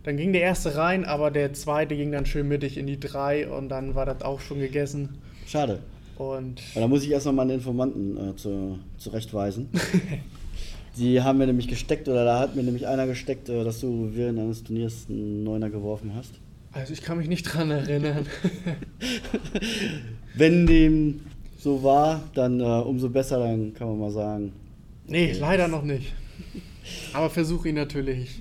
Dann 0.04 0.16
ging 0.16 0.32
der 0.32 0.42
erste 0.42 0.76
rein, 0.76 1.04
aber 1.04 1.32
der 1.32 1.52
zweite 1.54 1.96
ging 1.96 2.12
dann 2.12 2.24
schön 2.24 2.46
mittig 2.46 2.78
in 2.78 2.86
die 2.86 3.00
drei 3.00 3.48
und 3.48 3.68
dann 3.68 3.96
war 3.96 4.06
das 4.06 4.22
auch 4.22 4.38
schon 4.38 4.60
gegessen. 4.60 5.18
Schade. 5.44 5.80
Und 6.16 6.62
da 6.76 6.86
muss 6.86 7.02
ich 7.02 7.10
erst 7.10 7.26
noch 7.26 7.32
mal 7.32 7.42
einen 7.42 7.52
Informanten 7.52 8.30
äh, 8.30 8.36
zu, 8.36 8.78
zurechtweisen. 8.96 9.70
Die 10.96 11.20
haben 11.22 11.38
mir 11.38 11.46
nämlich 11.46 11.68
gesteckt, 11.68 12.08
oder 12.08 12.24
da 12.24 12.38
hat 12.40 12.56
mir 12.56 12.62
nämlich 12.62 12.86
einer 12.86 13.06
gesteckt, 13.06 13.48
äh, 13.48 13.64
dass 13.64 13.80
du 13.80 14.10
während 14.12 14.38
eines 14.38 14.62
Turniers 14.64 15.06
einen 15.08 15.44
Neuner 15.44 15.70
geworfen 15.70 16.12
hast. 16.14 16.32
also 16.72 16.92
ich 16.92 17.02
kann 17.02 17.18
mich 17.18 17.28
nicht 17.28 17.44
dran 17.44 17.70
erinnern. 17.70 18.26
Wenn 20.34 20.66
dem 20.66 21.20
so 21.58 21.82
war, 21.82 22.22
dann 22.34 22.60
äh, 22.60 22.64
umso 22.64 23.08
besser, 23.08 23.38
dann 23.38 23.74
kann 23.74 23.88
man 23.88 23.98
mal 23.98 24.10
sagen. 24.10 24.52
nee, 25.06 25.30
Okay. 25.30 25.38
leider 25.40 25.68
noch 25.68 25.82
nicht. 25.82 26.12
Aber 27.12 27.28
versuche 27.30 27.68
ihn 27.68 27.74
natürlich 27.74 28.40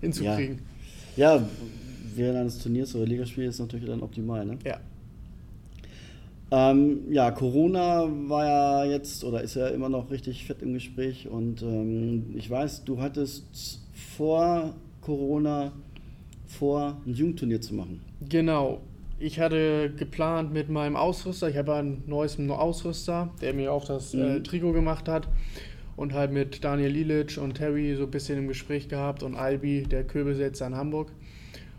hinzukriegen. 0.00 0.60
Ja, 1.16 1.46
während 2.14 2.38
eines 2.38 2.58
Turniers 2.58 2.94
oder 2.94 3.06
Ligaspiels 3.06 3.54
ist 3.56 3.60
natürlich 3.60 3.86
dann 3.86 4.02
optimal, 4.02 4.44
ne? 4.44 4.58
Ja. 4.64 4.80
Ähm, 6.50 7.10
ja, 7.10 7.30
Corona 7.32 8.08
war 8.28 8.44
ja 8.44 8.84
jetzt 8.84 9.24
oder 9.24 9.42
ist 9.42 9.56
ja 9.56 9.66
immer 9.68 9.88
noch 9.88 10.10
richtig 10.10 10.44
fett 10.46 10.62
im 10.62 10.74
Gespräch 10.74 11.28
und 11.28 11.62
ähm, 11.62 12.34
ich 12.36 12.48
weiß, 12.48 12.84
du 12.84 13.00
hattest 13.00 13.80
vor 14.16 14.74
Corona 15.00 15.72
vor, 16.46 17.00
ein 17.04 17.14
Jugendturnier 17.14 17.60
zu 17.60 17.74
machen. 17.74 18.00
Genau. 18.28 18.80
Ich 19.18 19.40
hatte 19.40 19.90
geplant 19.96 20.52
mit 20.52 20.68
meinem 20.68 20.94
Ausrüster, 20.94 21.48
ich 21.48 21.56
habe 21.56 21.74
einen 21.74 22.04
neuesten 22.06 22.50
Ausrüster, 22.50 23.30
der 23.40 23.54
mir 23.54 23.72
auch 23.72 23.84
das 23.84 24.14
äh, 24.14 24.38
Mhm. 24.38 24.44
Trikot 24.44 24.72
gemacht 24.72 25.08
hat. 25.08 25.28
Und 25.96 26.12
halt 26.12 26.30
mit 26.30 26.62
Daniel 26.62 26.90
Lilic 26.90 27.38
und 27.38 27.54
Terry 27.54 27.96
so 27.96 28.04
ein 28.04 28.10
bisschen 28.10 28.38
im 28.38 28.48
Gespräch 28.48 28.88
gehabt 28.88 29.22
und 29.22 29.34
Albi, 29.34 29.82
der 29.82 30.04
Köbelsetzer 30.04 30.66
in 30.66 30.76
Hamburg, 30.76 31.10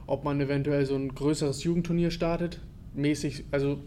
ob 0.07 0.24
man 0.24 0.41
eventuell 0.41 0.88
so 0.88 0.95
ein 0.95 1.13
größeres 1.13 1.63
Jugendturnier 1.63 2.09
startet. 2.09 2.59
Mäßig, 2.95 3.43
also 3.51 3.77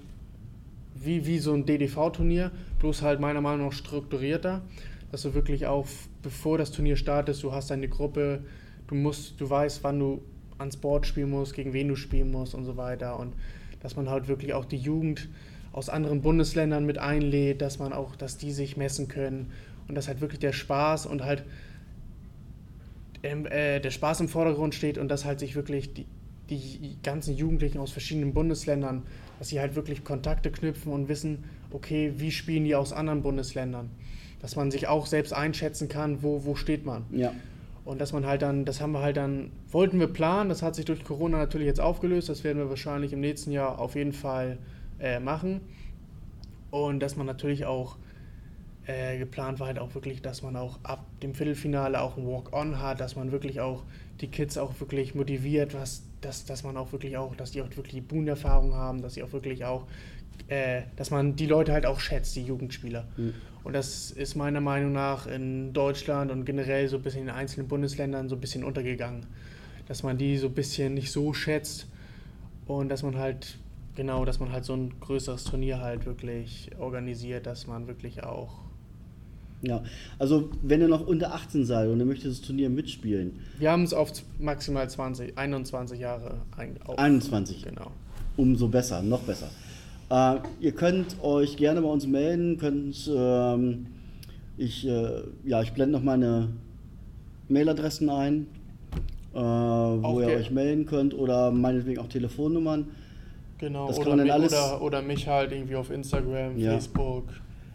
wie, 0.94 1.26
wie 1.26 1.38
so 1.38 1.52
ein 1.52 1.66
DDV-Turnier, 1.66 2.50
bloß 2.78 3.02
halt 3.02 3.20
meiner 3.20 3.40
Meinung 3.40 3.66
nach 3.66 3.72
strukturierter. 3.72 4.62
Dass 5.10 5.22
du 5.22 5.34
wirklich 5.34 5.66
auch, 5.66 5.86
bevor 6.22 6.58
das 6.58 6.70
Turnier 6.70 6.96
startet, 6.96 7.42
du 7.42 7.52
hast 7.52 7.70
deine 7.70 7.88
Gruppe, 7.88 8.44
du 8.86 8.94
musst, 8.94 9.40
du 9.40 9.50
weißt, 9.50 9.82
wann 9.82 9.98
du 9.98 10.22
ans 10.58 10.76
Board 10.76 11.06
spielen 11.06 11.30
musst, 11.30 11.54
gegen 11.54 11.72
wen 11.72 11.88
du 11.88 11.96
spielen 11.96 12.30
musst 12.30 12.54
und 12.54 12.64
so 12.64 12.76
weiter. 12.76 13.18
Und 13.18 13.34
dass 13.80 13.96
man 13.96 14.08
halt 14.08 14.28
wirklich 14.28 14.54
auch 14.54 14.64
die 14.64 14.76
Jugend 14.76 15.28
aus 15.72 15.88
anderen 15.88 16.20
Bundesländern 16.20 16.84
mit 16.84 16.98
einlädt, 16.98 17.62
dass 17.62 17.78
man 17.78 17.92
auch, 17.92 18.16
dass 18.16 18.36
die 18.36 18.52
sich 18.52 18.76
messen 18.76 19.08
können 19.08 19.52
und 19.88 19.94
dass 19.94 20.08
halt 20.08 20.20
wirklich 20.20 20.40
der 20.40 20.52
Spaß 20.52 21.06
und 21.06 21.24
halt 21.24 21.44
ähm, 23.22 23.46
äh, 23.46 23.80
der 23.80 23.90
Spaß 23.90 24.20
im 24.20 24.28
Vordergrund 24.28 24.74
steht 24.74 24.98
und 24.98 25.08
dass 25.08 25.24
halt 25.24 25.40
sich 25.40 25.54
wirklich 25.54 25.94
die, 25.94 26.06
die 26.50 26.96
ganzen 27.02 27.36
Jugendlichen 27.36 27.78
aus 27.78 27.92
verschiedenen 27.92 28.34
Bundesländern, 28.34 29.02
dass 29.38 29.48
sie 29.48 29.60
halt 29.60 29.74
wirklich 29.74 30.04
Kontakte 30.04 30.50
knüpfen 30.50 30.92
und 30.92 31.08
wissen, 31.08 31.44
okay, 31.70 32.12
wie 32.16 32.30
spielen 32.30 32.64
die 32.64 32.74
aus 32.74 32.92
anderen 32.92 33.22
Bundesländern. 33.22 33.90
Dass 34.42 34.56
man 34.56 34.70
sich 34.70 34.88
auch 34.88 35.06
selbst 35.06 35.32
einschätzen 35.32 35.88
kann, 35.88 36.22
wo, 36.22 36.44
wo 36.44 36.54
steht 36.54 36.84
man. 36.84 37.04
Ja. 37.10 37.32
Und 37.84 38.00
dass 38.00 38.12
man 38.12 38.26
halt 38.26 38.42
dann, 38.42 38.64
das 38.64 38.80
haben 38.80 38.92
wir 38.92 39.00
halt 39.00 39.16
dann, 39.16 39.50
wollten 39.70 39.98
wir 39.98 40.08
planen, 40.08 40.48
das 40.48 40.62
hat 40.62 40.74
sich 40.74 40.84
durch 40.84 41.04
Corona 41.04 41.38
natürlich 41.38 41.66
jetzt 41.66 41.80
aufgelöst, 41.80 42.28
das 42.28 42.44
werden 42.44 42.58
wir 42.58 42.68
wahrscheinlich 42.68 43.12
im 43.12 43.20
nächsten 43.20 43.52
Jahr 43.52 43.78
auf 43.78 43.94
jeden 43.94 44.12
Fall 44.12 44.58
äh, 44.98 45.18
machen. 45.18 45.60
Und 46.70 47.00
dass 47.00 47.16
man 47.16 47.26
natürlich 47.26 47.64
auch 47.64 47.96
äh, 48.86 49.18
geplant 49.18 49.60
war 49.60 49.68
halt 49.68 49.78
auch 49.78 49.94
wirklich, 49.94 50.22
dass 50.22 50.42
man 50.42 50.56
auch 50.56 50.78
ab 50.82 51.04
dem 51.22 51.34
Viertelfinale 51.34 52.00
auch 52.00 52.16
ein 52.16 52.26
Walk-on 52.26 52.80
hat, 52.80 53.00
dass 53.00 53.16
man 53.16 53.32
wirklich 53.32 53.60
auch 53.60 53.84
die 54.20 54.28
Kids 54.28 54.58
auch 54.58 54.78
wirklich 54.80 55.14
motiviert, 55.14 55.74
was, 55.74 56.02
dass, 56.20 56.44
dass 56.44 56.64
man 56.64 56.76
auch 56.76 56.92
wirklich 56.92 57.16
auch, 57.16 57.34
dass 57.34 57.52
die 57.52 57.62
auch 57.62 57.68
wirklich 57.70 57.94
die 57.94 58.00
Boon-Erfahrung 58.00 58.74
haben, 58.74 59.02
dass 59.02 59.14
sie 59.14 59.22
auch 59.22 59.32
wirklich 59.32 59.64
auch, 59.64 59.86
äh, 60.48 60.82
dass 60.96 61.10
man 61.10 61.36
die 61.36 61.46
Leute 61.46 61.72
halt 61.72 61.86
auch 61.86 62.00
schätzt, 62.00 62.36
die 62.36 62.42
Jugendspieler. 62.42 63.06
Mhm. 63.16 63.34
Und 63.62 63.74
das 63.74 64.10
ist 64.10 64.36
meiner 64.36 64.60
Meinung 64.60 64.92
nach 64.92 65.26
in 65.26 65.72
Deutschland 65.72 66.30
und 66.30 66.44
generell 66.44 66.88
so 66.88 66.96
ein 66.96 67.02
bisschen 67.02 67.22
in 67.22 67.26
den 67.26 67.36
einzelnen 67.36 67.68
Bundesländern 67.68 68.28
so 68.28 68.36
ein 68.36 68.40
bisschen 68.40 68.64
untergegangen. 68.64 69.26
Dass 69.86 70.02
man 70.02 70.18
die 70.18 70.38
so 70.38 70.46
ein 70.46 70.54
bisschen 70.54 70.94
nicht 70.94 71.10
so 71.10 71.32
schätzt 71.32 71.86
und 72.66 72.88
dass 72.88 73.02
man 73.02 73.16
halt, 73.18 73.58
genau, 73.96 74.24
dass 74.24 74.40
man 74.40 74.52
halt 74.52 74.64
so 74.64 74.74
ein 74.74 74.98
größeres 75.00 75.44
Turnier 75.44 75.80
halt 75.80 76.06
wirklich 76.06 76.70
organisiert, 76.78 77.46
dass 77.46 77.66
man 77.66 77.86
wirklich 77.86 78.22
auch 78.22 78.60
ja, 79.62 79.82
also 80.18 80.50
wenn 80.62 80.80
ihr 80.80 80.88
noch 80.88 81.06
unter 81.06 81.34
18 81.34 81.64
seid 81.64 81.88
und 81.88 81.98
ihr 81.98 82.06
möchtet 82.06 82.30
das 82.30 82.40
Turnier 82.40 82.70
mitspielen. 82.70 83.38
Wir 83.58 83.70
haben 83.70 83.82
es 83.82 83.92
auf 83.92 84.10
maximal 84.38 84.88
20, 84.88 85.36
21 85.36 86.00
Jahre 86.00 86.38
auf. 86.84 86.98
21. 86.98 87.64
Genau. 87.64 87.90
Umso 88.36 88.68
besser, 88.68 89.02
noch 89.02 89.20
besser. 89.20 89.50
Äh, 90.10 90.36
ihr 90.60 90.72
könnt 90.72 91.22
euch 91.22 91.56
gerne 91.56 91.82
bei 91.82 91.88
uns 91.88 92.06
melden, 92.06 92.56
könnt, 92.56 93.10
ähm, 93.14 93.86
ich, 94.56 94.86
äh, 94.86 95.22
ja, 95.44 95.62
ich 95.62 95.72
blende 95.72 95.92
noch 95.92 96.02
meine 96.02 96.48
Mailadressen 97.48 98.08
ein, 98.08 98.46
äh, 99.34 99.38
wo 99.38 100.20
ihr 100.20 100.28
euch 100.28 100.50
melden 100.50 100.86
könnt 100.86 101.14
oder 101.14 101.50
meinetwegen 101.50 102.00
auch 102.00 102.08
Telefonnummern. 102.08 102.88
Genau, 103.58 103.88
das 103.88 103.98
oder, 103.98 104.16
mich, 104.16 104.32
oder, 104.32 104.82
oder, 104.82 105.02
mich 105.02 105.28
halt 105.28 105.52
irgendwie 105.52 105.76
auf 105.76 105.90
Instagram, 105.90 106.58
ja. 106.58 106.72
Facebook 106.72 107.24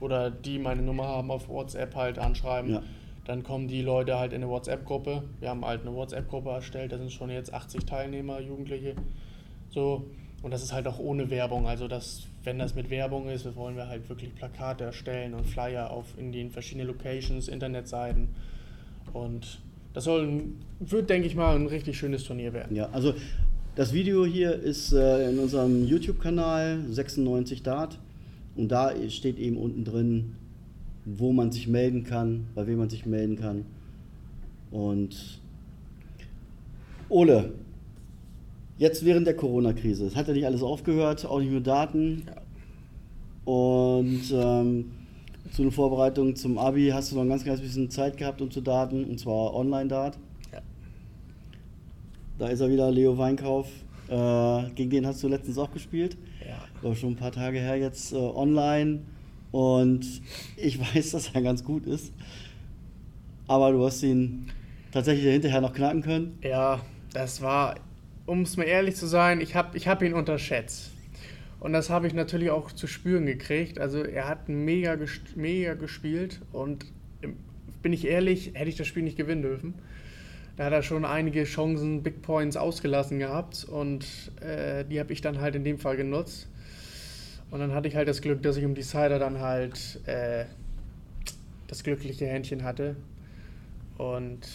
oder 0.06 0.30
die 0.30 0.60
meine 0.60 0.84
Nummer 0.84 1.08
haben 1.08 1.32
auf 1.32 1.50
WhatsApp 1.50 1.96
halt 1.96 2.20
anschreiben. 2.20 2.74
Ja. 2.74 2.84
Dann 3.26 3.42
kommen 3.42 3.68
die 3.68 3.82
Leute 3.82 4.20
halt 4.20 4.34
in 4.34 4.44
eine 4.44 4.52
WhatsApp-Gruppe. 4.52 5.24
Wir 5.40 5.50
haben 5.50 5.66
halt 5.66 5.82
eine 5.82 5.96
WhatsApp-Gruppe 5.96 6.52
erstellt, 6.52 6.92
da 6.92 7.00
sind 7.00 7.12
schon 7.12 7.32
jetzt 7.32 7.52
80 7.52 7.86
Teilnehmer, 7.86 8.40
Jugendliche. 8.40 8.94
So. 9.70 10.06
Und 10.44 10.52
das 10.52 10.62
ist 10.62 10.74
halt 10.74 10.88
auch 10.88 11.00
ohne 11.00 11.32
Werbung. 11.32 11.66
Also 11.66 11.88
das, 11.88 12.28
wenn 12.44 12.60
das 12.60 12.76
mit 12.76 12.92
Werbung 12.92 13.30
ist, 13.30 13.56
wollen 13.56 13.76
wir 13.76 13.88
halt 13.88 14.08
wirklich 14.10 14.36
Plakate 14.36 14.84
erstellen 14.84 15.34
und 15.34 15.48
Flyer 15.48 15.90
auf 15.90 16.06
in 16.20 16.32
den 16.32 16.52
verschiedenen 16.52 16.86
Locations, 16.86 17.48
Internetseiten. 17.48 18.28
Und 19.12 19.58
das 19.96 20.04
soll, 20.04 20.44
wird, 20.80 21.10
denke 21.10 21.28
ich 21.28 21.36
mal, 21.36 21.56
ein 21.56 21.66
richtig 21.66 21.98
schönes 21.98 22.26
Turnier 22.26 22.54
werden. 22.54 22.76
Ja, 22.76 22.90
also 22.92 23.16
das 23.76 23.92
Video 23.92 24.24
hier 24.24 24.54
ist 24.54 24.94
äh, 24.94 25.32
in 25.32 25.40
unserem 25.40 25.88
YouTube-Kanal 25.88 26.82
96 26.92 27.64
Dart. 27.64 27.98
Und 28.56 28.70
da 28.70 28.94
steht 29.10 29.38
eben 29.38 29.58
unten 29.58 29.84
drin, 29.84 30.36
wo 31.06 31.32
man 31.32 31.52
sich 31.52 31.68
melden 31.68 32.04
kann, 32.04 32.48
bei 32.56 32.66
wem 32.68 32.80
man 32.80 32.90
sich 32.90 33.06
melden 33.06 33.36
kann. 33.36 33.66
Und 34.72 35.40
Ole, 37.10 37.54
jetzt 38.78 39.06
während 39.06 39.28
der 39.28 39.36
Corona-Krise, 39.36 40.06
es 40.06 40.16
hat 40.16 40.28
ja 40.28 40.34
nicht 40.34 40.46
alles 40.46 40.64
aufgehört, 40.64 41.26
auch 41.26 41.40
nicht 41.40 41.52
nur 41.52 41.62
Daten. 41.62 42.24
Und 43.46 44.24
ähm, 44.34 44.92
zu 45.52 45.62
den 45.62 45.72
Vorbereitungen 45.72 46.36
zum 46.36 46.58
Abi 46.58 46.90
hast 46.90 47.12
du 47.12 47.16
noch 47.16 47.22
ein 47.22 47.30
ganz, 47.30 47.46
ganz 47.46 47.62
bisschen 47.62 47.90
Zeit 47.90 48.18
gehabt, 48.18 48.42
um 48.42 48.50
zu 48.50 48.62
daten, 48.62 49.06
und 49.06 49.20
zwar 49.20 49.54
Online-Dart. 49.54 50.18
Ja. 50.52 50.60
Da 52.40 52.48
ist 52.48 52.62
er 52.62 52.70
wieder, 52.70 52.90
Leo 52.90 53.18
Weinkauf. 53.18 53.68
Äh, 54.08 54.70
gegen 54.76 54.90
den 54.90 55.08
hast 55.08 55.24
du 55.24 55.28
letztens 55.28 55.58
auch 55.58 55.72
gespielt 55.72 56.18
glaube 56.86 56.98
schon 56.98 57.14
ein 57.14 57.16
paar 57.16 57.32
Tage 57.32 57.58
her 57.58 57.78
jetzt 57.78 58.14
äh, 58.14 58.16
online 58.16 59.02
und 59.52 60.06
ich 60.56 60.80
weiß, 60.96 61.12
dass 61.12 61.34
er 61.34 61.42
ganz 61.42 61.64
gut 61.64 61.88
ist. 61.88 62.14
Aber 63.48 63.72
du 63.72 63.84
hast 63.84 64.04
ihn 64.04 64.52
tatsächlich 64.92 65.26
hinterher 65.26 65.62
noch 65.62 65.74
knacken 65.74 66.04
können. 66.04 66.38
Ja, 66.44 66.82
das 67.12 67.42
war, 67.42 67.76
um 68.28 68.44
es 68.44 68.56
mal 68.56 68.66
ehrlich 68.66 68.96
zu 68.96 69.08
sein, 69.08 69.42
ich 69.42 69.56
habe 69.56 69.76
ich 69.76 69.88
hab 69.88 70.04
ihn 70.04 70.14
unterschätzt. 70.14 70.92
Und 71.60 71.74
das 71.74 71.90
habe 71.90 72.06
ich 72.06 72.14
natürlich 72.14 72.52
auch 72.52 72.72
zu 72.72 72.86
spüren 72.86 73.26
gekriegt. 73.26 73.80
Also 73.80 74.04
er 74.04 74.28
hat 74.28 74.48
mega, 74.48 74.96
mega 75.36 75.74
gespielt 75.74 76.42
und 76.52 76.86
bin 77.82 77.94
ich 77.94 78.06
ehrlich, 78.06 78.52
hätte 78.54 78.70
ich 78.70 78.76
das 78.76 78.86
Spiel 78.86 79.02
nicht 79.02 79.18
gewinnen 79.18 79.42
dürfen. 79.42 79.74
Da 80.58 80.66
hat 80.66 80.74
er 80.74 80.84
schon 80.84 81.04
einige 81.04 81.44
Chancen, 81.44 82.02
Big 82.02 82.22
Points 82.22 82.56
ausgelassen 82.56 83.20
gehabt 83.20 83.66
und 83.66 84.06
äh, 84.42 84.86
die 84.86 85.00
habe 85.00 85.12
ich 85.12 85.22
dann 85.22 85.42
halt 85.42 85.56
in 85.56 85.64
dem 85.64 85.80
Fall 85.80 85.98
genutzt. 85.98 86.48
Und 87.52 87.60
dann 87.60 87.74
hatte 87.74 87.88
ich 87.88 87.96
halt 87.96 88.08
das 88.08 88.22
Glück, 88.22 88.42
dass 88.42 88.58
ich 88.58 88.66
um 88.66 88.74
die 88.74 88.82
Cider 88.82 89.20
dann 89.20 89.40
halt 89.40 90.00
äh, 90.08 90.46
das 91.68 91.84
glückliche 91.84 92.26
Händchen 92.26 92.64
hatte. 92.64 92.96
Und 93.98 94.48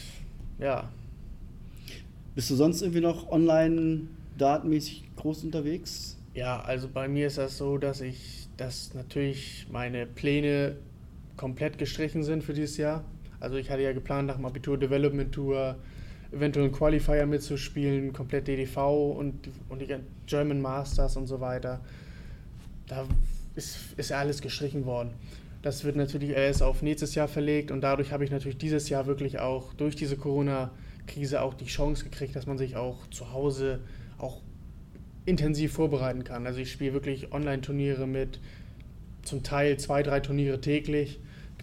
ja. 0.59 0.91
Bist 2.35 2.51
du 2.51 2.55
sonst 2.55 2.81
irgendwie 2.81 3.01
noch 3.01 3.31
online 3.31 4.03
datenmäßig 4.39 5.05
groß 5.17 5.45
unterwegs? 5.45 6.17
Ja, 6.35 6.61
also 6.61 6.89
bei 6.89 7.09
mir 7.09 7.27
ist 7.27 7.39
das 7.39 7.59
so, 7.59 7.77
dass 7.77 8.01
ich, 8.01 8.49
dass 8.57 8.95
natürlich 8.95 9.67
meine 9.71 10.07
Pläne 10.07 10.77
komplett 11.37 11.79
gestrichen 11.79 12.23
sind 12.23 12.45
für 12.45 12.55
dieses 12.55 12.77
Jahr. 12.77 13.05
Also 13.41 13.57
ich 13.57 13.71
hatte 13.71 13.83
ja 13.83 13.93
geplant, 13.93 14.29
nach 14.29 14.37
dem 14.37 14.45
Abitur 14.45 14.79
Development 14.79 15.33
Tour 15.33 15.77
eventuell 16.33 16.67
einen 16.67 16.75
Qualifier 16.75 17.27
mitzuspielen, 17.27 18.13
komplett 18.13 18.47
DDV 18.47 19.13
und, 19.17 19.49
und 19.69 19.81
die 19.83 19.89
German 20.27 20.61
Masters 20.61 21.17
und 21.17 21.27
so 21.27 21.41
weiter 21.41 21.81
da 22.91 23.07
ist, 23.55 23.79
ist 23.97 24.13
alles 24.13 24.43
gestrichen 24.43 24.85
worden. 24.85 25.11
Das 25.63 25.85
wird 25.85 25.97
natürlich 25.97 26.31
erst 26.31 26.63
auf 26.63 26.83
nächstes 26.83 27.15
Jahr 27.15 27.29
verlegt 27.29 27.71
und 27.71 27.83
dadurch 27.83 28.13
habe 28.13 28.25
ich 28.25 28.31
natürlich 28.31 28.59
dieses 28.59 28.89
Jahr 28.89 29.07
wirklich 29.07 29.39
auch 29.39 29.75
durch 29.75 29.95
diese 29.95 30.17
Corona-Krise 30.17 31.43
auch 31.43 31.55
die 31.55 31.67
Chance 31.67 32.05
gekriegt, 32.05 32.35
dass 32.35 32.47
man 32.47 32.59
sich 32.59 32.77
auch 32.77 33.07
zu 33.11 33.33
Hause 33.33 33.81
auch 34.19 34.41
intensiv 35.27 35.73
vorbereiten 35.73 36.25
kann. 36.25 36.47
Also 36.47 36.61
ich 36.61 36.73
spiele 36.73 36.95
wirklich 36.95 37.33
Online-Turniere 37.33 38.07
mit 38.07 38.41
zum 39.23 39.43
Teil 39.43 39.79
zwei, 39.79 40.03
drei 40.03 40.21
Turniere 40.21 40.61
täglich, 40.61 41.21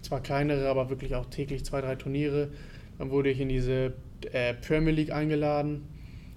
zwar 0.07 0.21
kleinere, 0.21 0.69
aber 0.69 0.89
wirklich 0.89 1.15
auch 1.15 1.25
täglich 1.25 1.65
zwei, 1.65 1.81
drei 1.81 1.95
Turniere. 1.95 2.49
Dann 2.97 3.11
wurde 3.11 3.29
ich 3.29 3.39
in 3.39 3.49
diese 3.49 3.93
äh, 4.31 4.53
Premier 4.53 4.93
League 4.93 5.11
eingeladen 5.11 5.83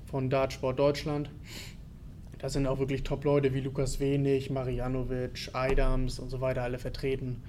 von 0.07 0.29
Dartsport 0.29 0.79
Deutschland. 0.79 1.31
Da 2.39 2.49
sind 2.49 2.67
auch 2.67 2.79
wirklich 2.79 3.03
Top-Leute 3.03 3.55
wie 3.55 3.61
Lukas 3.61 4.01
Wenig, 4.01 4.51
Marianovic, 4.51 5.51
Eidams 5.53 6.19
und 6.19 6.31
so 6.31 6.41
weiter 6.41 6.63
alle 6.63 6.79
vertreten, 6.79 7.43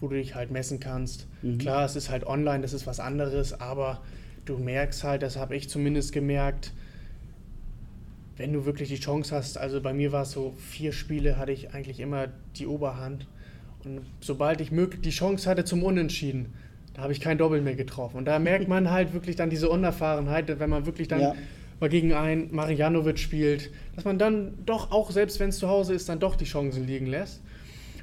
wo 0.00 0.08
du 0.08 0.16
dich 0.16 0.34
halt 0.34 0.50
messen 0.50 0.80
kannst. 0.80 1.26
Mhm. 1.42 1.58
Klar, 1.58 1.84
es 1.84 1.96
ist 1.96 2.10
halt 2.10 2.26
online, 2.26 2.62
das 2.62 2.72
ist 2.72 2.86
was 2.86 2.98
anderes, 2.98 3.60
aber 3.60 4.02
du 4.46 4.58
merkst 4.58 5.04
halt, 5.04 5.22
das 5.22 5.36
habe 5.36 5.54
ich 5.54 5.68
zumindest 5.68 6.12
gemerkt, 6.12 6.72
wenn 8.36 8.52
du 8.52 8.64
wirklich 8.64 8.88
die 8.88 8.98
Chance 8.98 9.34
hast, 9.34 9.58
also 9.58 9.80
bei 9.80 9.92
mir 9.92 10.12
war 10.12 10.22
es 10.22 10.30
so, 10.30 10.54
vier 10.56 10.92
Spiele 10.92 11.36
hatte 11.36 11.52
ich 11.52 11.74
eigentlich 11.74 12.00
immer 12.00 12.28
die 12.56 12.66
Oberhand. 12.66 13.26
Und 13.84 14.00
sobald 14.20 14.60
ich 14.60 14.70
die 14.70 15.10
Chance 15.10 15.48
hatte 15.48 15.64
zum 15.64 15.82
Unentschieden, 15.82 16.52
da 16.94 17.02
habe 17.02 17.12
ich 17.12 17.20
kein 17.20 17.38
Doppel 17.38 17.60
mehr 17.60 17.76
getroffen. 17.76 18.16
Und 18.16 18.24
da 18.24 18.38
merkt 18.38 18.68
man 18.68 18.90
halt 18.90 19.12
wirklich 19.12 19.36
dann 19.36 19.50
diese 19.50 19.68
Unerfahrenheit, 19.68 20.58
wenn 20.58 20.70
man 20.70 20.84
wirklich 20.84 21.08
dann 21.08 21.20
ja 21.20 21.34
mal 21.80 21.88
gegen 21.88 22.12
einen 22.12 22.54
Marjanovic 22.54 23.18
spielt, 23.18 23.70
dass 23.94 24.04
man 24.04 24.18
dann 24.18 24.54
doch 24.64 24.90
auch, 24.90 25.10
selbst 25.10 25.38
wenn 25.40 25.50
es 25.50 25.58
zu 25.58 25.68
Hause 25.68 25.94
ist, 25.94 26.08
dann 26.08 26.18
doch 26.18 26.36
die 26.36 26.44
Chancen 26.44 26.86
liegen 26.86 27.06
lässt. 27.06 27.40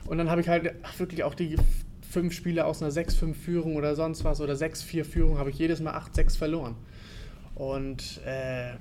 Und 0.05 0.17
dann 0.17 0.29
habe 0.29 0.41
ich 0.41 0.47
halt 0.47 0.73
wirklich 0.97 1.23
auch 1.23 1.33
die 1.33 1.55
fünf 2.09 2.33
Spiele 2.33 2.65
aus 2.65 2.81
einer 2.81 2.91
6-5-Führung 2.91 3.75
oder 3.75 3.95
sonst 3.95 4.23
was 4.23 4.39
oder 4.39 4.53
6-4-Führung 4.53 5.37
habe 5.37 5.49
ich 5.49 5.57
jedes 5.57 5.81
Mal 5.81 5.95
8-6 5.95 6.37
verloren. 6.37 6.75
Und 7.55 8.21
äh, 8.25 8.73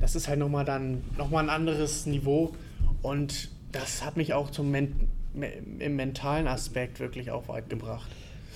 das 0.00 0.14
ist 0.14 0.28
halt 0.28 0.38
nochmal 0.38 0.64
dann 0.64 1.02
nochmal 1.16 1.44
ein 1.44 1.50
anderes 1.50 2.06
Niveau. 2.06 2.54
Und 3.02 3.50
das 3.72 4.04
hat 4.04 4.16
mich 4.16 4.34
auch 4.34 4.50
zum 4.50 4.70
Men 4.70 5.08
im 5.42 5.96
mentalen 5.96 6.46
Aspekt 6.46 7.00
wirklich 7.00 7.30
auch 7.30 7.48
weit 7.48 7.68
gebracht. 7.68 8.08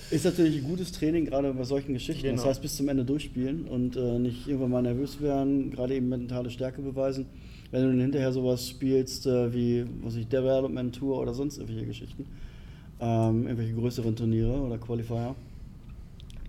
Ist 0.09 0.25
natürlich 0.25 0.57
ein 0.57 0.65
gutes 0.65 0.91
Training, 0.91 1.25
gerade 1.25 1.53
bei 1.53 1.63
solchen 1.63 1.93
Geschichten. 1.93 2.23
Genau. 2.23 2.35
Das 2.35 2.45
heißt, 2.45 2.61
bis 2.61 2.75
zum 2.75 2.89
Ende 2.89 3.05
durchspielen 3.05 3.65
und 3.65 3.95
äh, 3.95 4.19
nicht 4.19 4.45
irgendwann 4.45 4.71
mal 4.71 4.81
nervös 4.81 5.21
werden, 5.21 5.71
gerade 5.71 5.95
eben 5.95 6.09
mentale 6.09 6.49
Stärke 6.49 6.81
beweisen. 6.81 7.27
Wenn 7.71 7.83
du 7.83 7.87
dann 7.89 8.01
hinterher 8.01 8.33
sowas 8.33 8.67
spielst 8.67 9.25
äh, 9.25 9.53
wie, 9.53 9.85
was 10.03 10.15
ich, 10.15 10.27
Development 10.27 10.93
Tour 10.93 11.17
oder 11.17 11.33
sonst 11.33 11.57
irgendwelche 11.57 11.85
Geschichten, 11.85 12.25
ähm, 12.99 13.43
irgendwelche 13.43 13.73
größeren 13.73 14.13
Turniere 14.15 14.59
oder 14.59 14.77
Qualifier, 14.77 15.33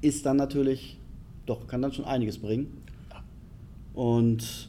ist 0.00 0.26
dann 0.26 0.38
natürlich, 0.38 0.98
doch, 1.46 1.68
kann 1.68 1.82
dann 1.82 1.92
schon 1.92 2.04
einiges 2.04 2.38
bringen. 2.38 2.82
Und 3.94 4.68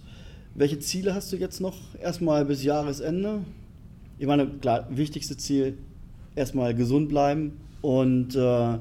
welche 0.54 0.78
Ziele 0.78 1.16
hast 1.16 1.34
du 1.34 1.38
jetzt 1.38 1.60
noch? 1.60 1.96
Erstmal 2.00 2.46
bis 2.46 2.64
Jahresende. 2.64 3.40
Ich 4.24 4.28
meine, 4.28 4.48
klar, 4.48 4.88
wichtigste 4.90 5.36
Ziel, 5.36 5.78
erstmal 6.34 6.74
gesund 6.74 7.10
bleiben, 7.10 7.60
und 7.82 8.34
äh, 8.38 8.78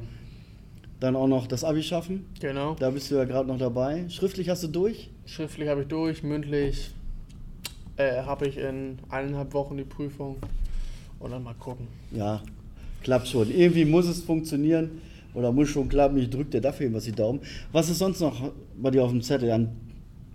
Dann 1.00 1.16
auch 1.16 1.26
noch 1.26 1.48
das 1.48 1.64
Abi 1.64 1.82
schaffen. 1.82 2.26
Genau. 2.40 2.76
Da 2.78 2.90
bist 2.90 3.10
du 3.10 3.16
ja 3.16 3.24
gerade 3.24 3.48
noch 3.48 3.58
dabei. 3.58 4.08
Schriftlich 4.08 4.48
hast 4.48 4.62
du 4.62 4.68
durch? 4.68 5.10
Schriftlich 5.26 5.68
habe 5.68 5.82
ich 5.82 5.88
durch, 5.88 6.22
mündlich 6.22 6.92
äh, 7.96 8.22
habe 8.22 8.46
ich 8.46 8.56
in 8.56 9.00
eineinhalb 9.08 9.52
Wochen 9.52 9.76
die 9.76 9.82
Prüfung 9.82 10.36
und 11.18 11.32
dann 11.32 11.42
mal 11.42 11.54
gucken. 11.54 11.88
Ja, 12.12 12.40
klappt 13.02 13.26
schon. 13.26 13.50
Irgendwie 13.50 13.84
muss 13.84 14.06
es 14.06 14.22
funktionieren 14.22 15.00
oder 15.34 15.50
muss 15.50 15.70
schon 15.70 15.88
klappen. 15.88 16.18
Ich 16.18 16.30
drücke 16.30 16.50
dir 16.50 16.60
dafür 16.60 16.94
was 16.94 17.02
die 17.02 17.10
Daumen. 17.10 17.40
Was 17.72 17.90
ist 17.90 17.98
sonst 17.98 18.20
noch 18.20 18.52
bei 18.80 18.92
dir 18.92 19.02
auf 19.02 19.10
dem 19.10 19.22
Zettel 19.22 19.50
an 19.50 19.76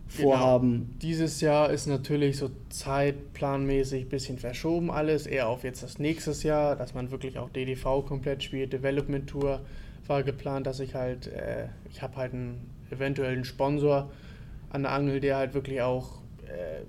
Vorhaben? 0.07 0.71
Genau. 0.71 0.99
Dieses 1.01 1.41
Jahr 1.41 1.69
ist 1.69 1.87
natürlich 1.87 2.37
so 2.37 2.49
zeitplanmäßig 2.69 4.03
ein 4.05 4.09
bisschen 4.09 4.37
verschoben 4.37 4.89
alles, 4.89 5.27
eher 5.27 5.47
auf 5.49 5.63
jetzt 5.63 5.83
das 5.83 5.99
nächste 5.99 6.31
Jahr, 6.47 6.75
dass 6.75 6.93
man 6.93 7.11
wirklich 7.11 7.37
auch 7.37 7.49
DDV 7.49 8.05
komplett 8.05 8.43
spielt. 8.43 8.73
Development 8.73 9.27
Tour 9.27 9.61
war 10.07 10.23
geplant, 10.23 10.65
dass 10.67 10.79
ich 10.79 10.95
halt, 10.95 11.27
äh, 11.27 11.67
ich 11.91 12.01
habe 12.01 12.15
halt 12.15 12.33
einen 12.33 12.69
eventuellen 12.89 13.43
Sponsor 13.43 14.09
an 14.69 14.83
der 14.83 14.91
Angel, 14.91 15.19
der 15.19 15.37
halt 15.37 15.53
wirklich 15.53 15.81
auch 15.81 16.21
äh, 16.45 16.83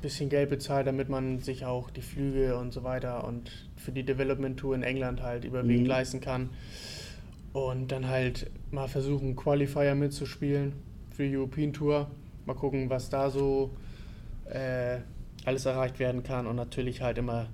bisschen 0.00 0.30
Geld 0.30 0.50
bezahlt, 0.50 0.86
damit 0.86 1.08
man 1.08 1.40
sich 1.40 1.64
auch 1.64 1.90
die 1.90 2.02
Flüge 2.02 2.56
und 2.56 2.72
so 2.72 2.82
weiter 2.84 3.26
und 3.26 3.50
für 3.76 3.92
die 3.92 4.02
Development 4.02 4.58
Tour 4.58 4.74
in 4.74 4.82
England 4.82 5.22
halt 5.22 5.44
überwiegend 5.44 5.82
mhm. 5.82 5.88
leisten 5.88 6.20
kann. 6.20 6.50
Und 7.52 7.90
dann 7.90 8.08
halt 8.08 8.50
mal 8.70 8.86
versuchen, 8.86 9.34
Qualifier 9.34 9.94
mitzuspielen 9.94 10.72
für 11.10 11.26
die 11.26 11.36
European 11.36 11.72
Tour. 11.72 12.10
Mal 12.46 12.54
gucken, 12.54 12.90
was 12.90 13.10
da 13.10 13.30
so 13.30 13.70
äh, 14.46 14.98
alles 15.44 15.66
erreicht 15.66 15.98
werden 15.98 16.22
kann. 16.22 16.46
Und 16.46 16.56
natürlich 16.56 17.02
halt 17.02 17.18
immer 17.18 17.48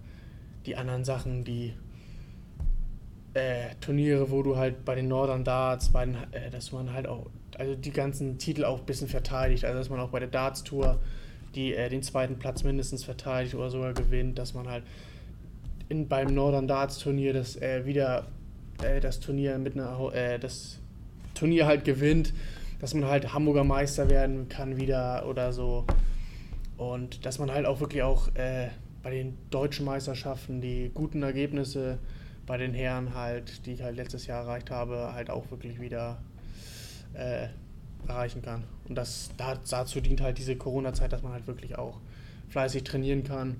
die 0.64 0.76
anderen 0.76 1.04
Sachen, 1.04 1.44
die 1.44 1.74
äh, 3.34 3.74
Turniere, 3.80 4.30
wo 4.30 4.42
du 4.42 4.56
halt 4.56 4.84
bei 4.84 4.94
den 4.94 5.08
Northern 5.08 5.44
Darts, 5.44 5.90
bei 5.90 6.04
den, 6.04 6.16
äh, 6.32 6.50
dass 6.50 6.72
man 6.72 6.92
halt 6.92 7.06
auch, 7.06 7.26
also 7.58 7.74
die 7.74 7.90
ganzen 7.90 8.38
Titel 8.38 8.64
auch 8.64 8.80
ein 8.80 8.86
bisschen 8.86 9.08
verteidigt. 9.08 9.64
Also 9.64 9.78
dass 9.78 9.90
man 9.90 10.00
auch 10.00 10.10
bei 10.10 10.20
der 10.20 10.28
Darts 10.28 10.64
Tour 10.64 10.98
die 11.54 11.74
äh, 11.74 11.88
den 11.88 12.02
zweiten 12.02 12.38
Platz 12.38 12.64
mindestens 12.64 13.04
verteidigt 13.04 13.54
oder 13.54 13.70
sogar 13.70 13.92
gewinnt, 13.92 14.38
dass 14.38 14.54
man 14.54 14.68
halt 14.68 14.84
in, 15.88 16.08
beim 16.08 16.34
Northern 16.34 16.66
Darts 16.66 16.98
Turnier 16.98 17.32
das 17.32 17.56
äh, 17.56 17.84
wieder 17.86 18.26
äh, 18.82 19.00
das 19.00 19.20
Turnier 19.20 19.58
mit 19.58 19.74
einer 19.74 20.10
das 20.40 20.78
Turnier 21.34 21.66
halt 21.66 21.84
gewinnt, 21.84 22.32
dass 22.78 22.94
man 22.94 23.06
halt 23.06 23.32
Hamburger 23.32 23.64
Meister 23.64 24.08
werden 24.10 24.48
kann 24.48 24.76
wieder 24.76 25.26
oder 25.28 25.52
so 25.52 25.86
und 26.76 27.24
dass 27.24 27.38
man 27.38 27.50
halt 27.50 27.66
auch 27.66 27.80
wirklich 27.80 28.02
auch 28.02 28.34
äh, 28.34 28.68
bei 29.02 29.10
den 29.10 29.38
deutschen 29.50 29.84
Meisterschaften 29.86 30.60
die 30.60 30.90
guten 30.92 31.22
Ergebnisse 31.22 31.98
bei 32.46 32.56
den 32.56 32.74
Herren 32.74 33.14
halt, 33.14 33.66
die 33.66 33.72
ich 33.72 33.82
halt 33.82 33.96
letztes 33.96 34.26
Jahr 34.26 34.42
erreicht 34.42 34.70
habe, 34.70 35.12
halt 35.12 35.30
auch 35.30 35.50
wirklich 35.50 35.80
wieder 35.80 36.18
äh, 37.14 37.48
erreichen 38.06 38.42
kann. 38.42 38.64
Und 38.88 38.94
das, 38.94 39.30
dazu 39.36 40.00
dient 40.00 40.20
halt 40.20 40.38
diese 40.38 40.56
Corona-Zeit, 40.56 41.12
dass 41.12 41.22
man 41.22 41.32
halt 41.32 41.46
wirklich 41.46 41.76
auch 41.76 41.98
fleißig 42.48 42.84
trainieren 42.84 43.24
kann. 43.24 43.56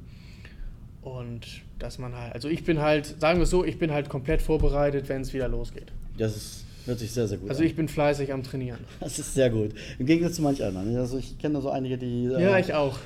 Und 1.03 1.63
dass 1.79 1.99
man 1.99 2.17
halt, 2.17 2.35
also 2.35 2.49
ich 2.49 2.65
bin 2.65 2.81
halt, 2.81 3.21
sagen 3.21 3.39
wir 3.39 3.45
es 3.45 3.51
so, 3.51 3.65
ich 3.65 3.79
bin 3.79 3.93
halt 3.93 4.09
komplett 4.09 4.43
vorbereitet, 4.43 5.09
wenn 5.09 5.23
es 5.23 5.33
wieder 5.33 5.49
losgeht. 5.49 5.93
Das 6.19 6.37
ist, 6.37 6.65
hört 6.87 6.99
sich 6.99 7.13
sehr, 7.13 7.29
sehr 7.29 7.39
gut 7.39 7.51
also 7.51 7.63
an. 7.63 7.67
Ich 7.67 7.77
bin 7.77 7.89
fleißig 7.89 8.33
am 8.33 8.43
Trainieren. 8.43 8.79
Das 9.01 9.19
ist 9.19 9.35
sehr 9.35 9.51
gut. 9.51 9.73
Im 9.99 10.07
Gegensatz 10.07 10.37
zu 10.37 10.43
manch 10.43 10.63
anderen. 10.63 10.97
Also 10.97 11.19
ich 11.19 11.39
kenne 11.39 11.55
da 11.55 11.61
so 11.61 11.71
einige, 11.71 11.99
die. 11.99 12.25
Ja, 12.25 12.57
äh, 12.57 12.61
ich 12.61 12.75
auch. 12.75 12.99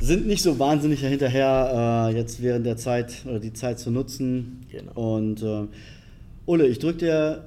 Sind 0.00 0.26
nicht 0.26 0.42
so 0.42 0.58
wahnsinnig 0.58 1.00
hinterher, 1.00 2.10
äh, 2.10 2.16
jetzt 2.16 2.40
während 2.40 2.64
der 2.64 2.76
Zeit 2.76 3.24
oder 3.26 3.40
die 3.40 3.52
Zeit 3.52 3.80
zu 3.80 3.90
nutzen. 3.90 4.60
Genau. 4.70 4.92
Und 5.16 5.42
äh, 5.42 5.66
Ulle, 6.46 6.66
ich 6.68 6.78
drücke 6.78 6.98
dir 6.98 7.44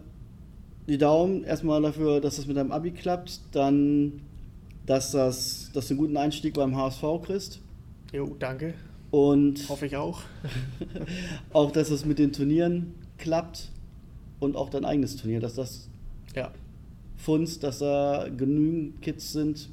die 0.88 0.98
Daumen 0.98 1.44
erstmal 1.44 1.82
dafür, 1.82 2.20
dass 2.20 2.36
das 2.36 2.48
mit 2.48 2.58
deinem 2.58 2.72
Abi 2.72 2.92
klappt, 2.92 3.40
dann, 3.54 4.22
dass, 4.86 5.12
das, 5.12 5.72
dass 5.74 5.88
du 5.88 5.94
einen 5.94 6.00
guten 6.00 6.18
Einstieg 6.18 6.56
beim 6.56 6.76
HSV 6.76 7.04
kriegst. 7.24 7.62
Jo, 8.12 8.36
danke. 8.38 8.74
Und 9.12 9.70
hoffe 9.70 9.86
ich 9.86 9.96
auch. 9.96 10.22
auch, 11.54 11.72
dass 11.72 11.90
es 11.90 12.06
mit 12.06 12.20
den 12.20 12.34
Turnieren 12.34 12.94
klappt 13.18 13.70
und 14.42 14.58
auch 14.58 14.70
dein 14.70 14.84
eigenes 14.84 15.16
Turnier, 15.16 15.40
dass 15.40 15.56
das 15.56 15.88
ja. 16.36 16.52
funzt, 17.16 17.64
dass 17.64 17.80
da 17.80 18.28
genügend 18.36 19.02
Kids 19.02 19.32
sind, 19.32 19.70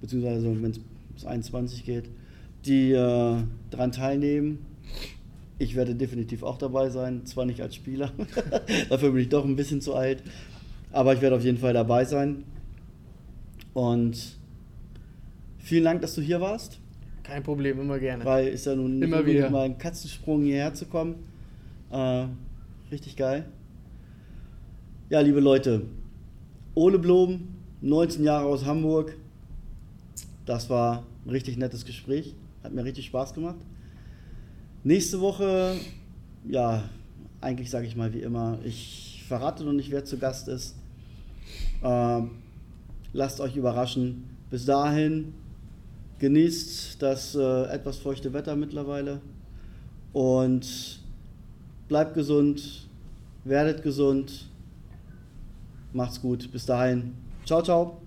beziehungsweise 0.00 0.60
wenn 0.60 0.70
es 0.72 0.80
bis 1.14 1.24
21 1.24 1.84
geht, 1.84 2.10
die 2.64 2.90
äh, 2.90 3.36
daran 3.70 3.92
teilnehmen 3.92 4.58
ich 5.58 5.74
werde 5.74 5.94
definitiv 5.94 6.42
auch 6.42 6.58
dabei 6.58 6.90
sein, 6.90 7.24
zwar 7.24 7.46
nicht 7.46 7.60
als 7.60 7.74
Spieler, 7.74 8.12
dafür 8.88 9.12
bin 9.12 9.22
ich 9.22 9.28
doch 9.28 9.44
ein 9.44 9.56
bisschen 9.56 9.80
zu 9.80 9.94
alt, 9.94 10.22
aber 10.92 11.14
ich 11.14 11.20
werde 11.20 11.36
auf 11.36 11.44
jeden 11.44 11.58
Fall 11.58 11.72
dabei 11.72 12.04
sein. 12.04 12.44
Und 13.72 14.38
vielen 15.58 15.84
Dank, 15.84 16.00
dass 16.00 16.14
du 16.14 16.20
hier 16.20 16.40
warst. 16.40 16.80
Kein 17.22 17.42
Problem, 17.42 17.80
immer 17.80 17.98
gerne. 17.98 18.24
Weil 18.24 18.48
ist 18.48 18.66
ja 18.66 18.74
nun 18.74 19.02
immer 19.02 19.26
wieder 19.26 19.50
mal 19.50 19.64
ein 19.64 19.78
Katzensprung 19.78 20.44
hierher 20.44 20.72
zu 20.74 20.86
kommen. 20.86 21.16
Äh, 21.90 22.26
richtig 22.90 23.16
geil. 23.16 23.46
Ja, 25.08 25.20
liebe 25.20 25.38
Leute, 25.38 25.82
Ole 26.74 26.98
Blom, 26.98 27.46
19 27.80 28.24
Jahre 28.24 28.46
aus 28.46 28.64
Hamburg. 28.64 29.16
Das 30.46 30.68
war 30.68 31.06
ein 31.24 31.30
richtig 31.30 31.56
nettes 31.56 31.84
Gespräch. 31.84 32.34
Hat 32.64 32.72
mir 32.72 32.82
richtig 32.82 33.06
Spaß 33.06 33.32
gemacht. 33.32 33.54
Nächste 34.82 35.20
Woche, 35.20 35.76
ja, 36.48 36.90
eigentlich 37.40 37.70
sage 37.70 37.86
ich 37.86 37.94
mal 37.94 38.12
wie 38.14 38.22
immer, 38.22 38.58
ich 38.64 39.22
verrate 39.28 39.62
noch 39.62 39.74
nicht, 39.74 39.92
wer 39.92 40.04
zu 40.04 40.18
Gast 40.18 40.48
ist. 40.48 40.74
Ähm, 41.84 42.32
lasst 43.12 43.40
euch 43.40 43.54
überraschen. 43.54 44.24
Bis 44.50 44.64
dahin 44.64 45.34
genießt 46.18 47.00
das 47.00 47.36
äh, 47.36 47.66
etwas 47.66 47.98
feuchte 47.98 48.32
Wetter 48.32 48.56
mittlerweile 48.56 49.20
und 50.12 50.98
bleibt 51.86 52.14
gesund, 52.14 52.88
werdet 53.44 53.84
gesund, 53.84 54.48
macht's 55.96 56.20
gut. 56.20 56.50
Bis 56.52 56.66
dahin. 56.66 57.14
Ciao, 57.44 57.62
ciao. 57.62 58.05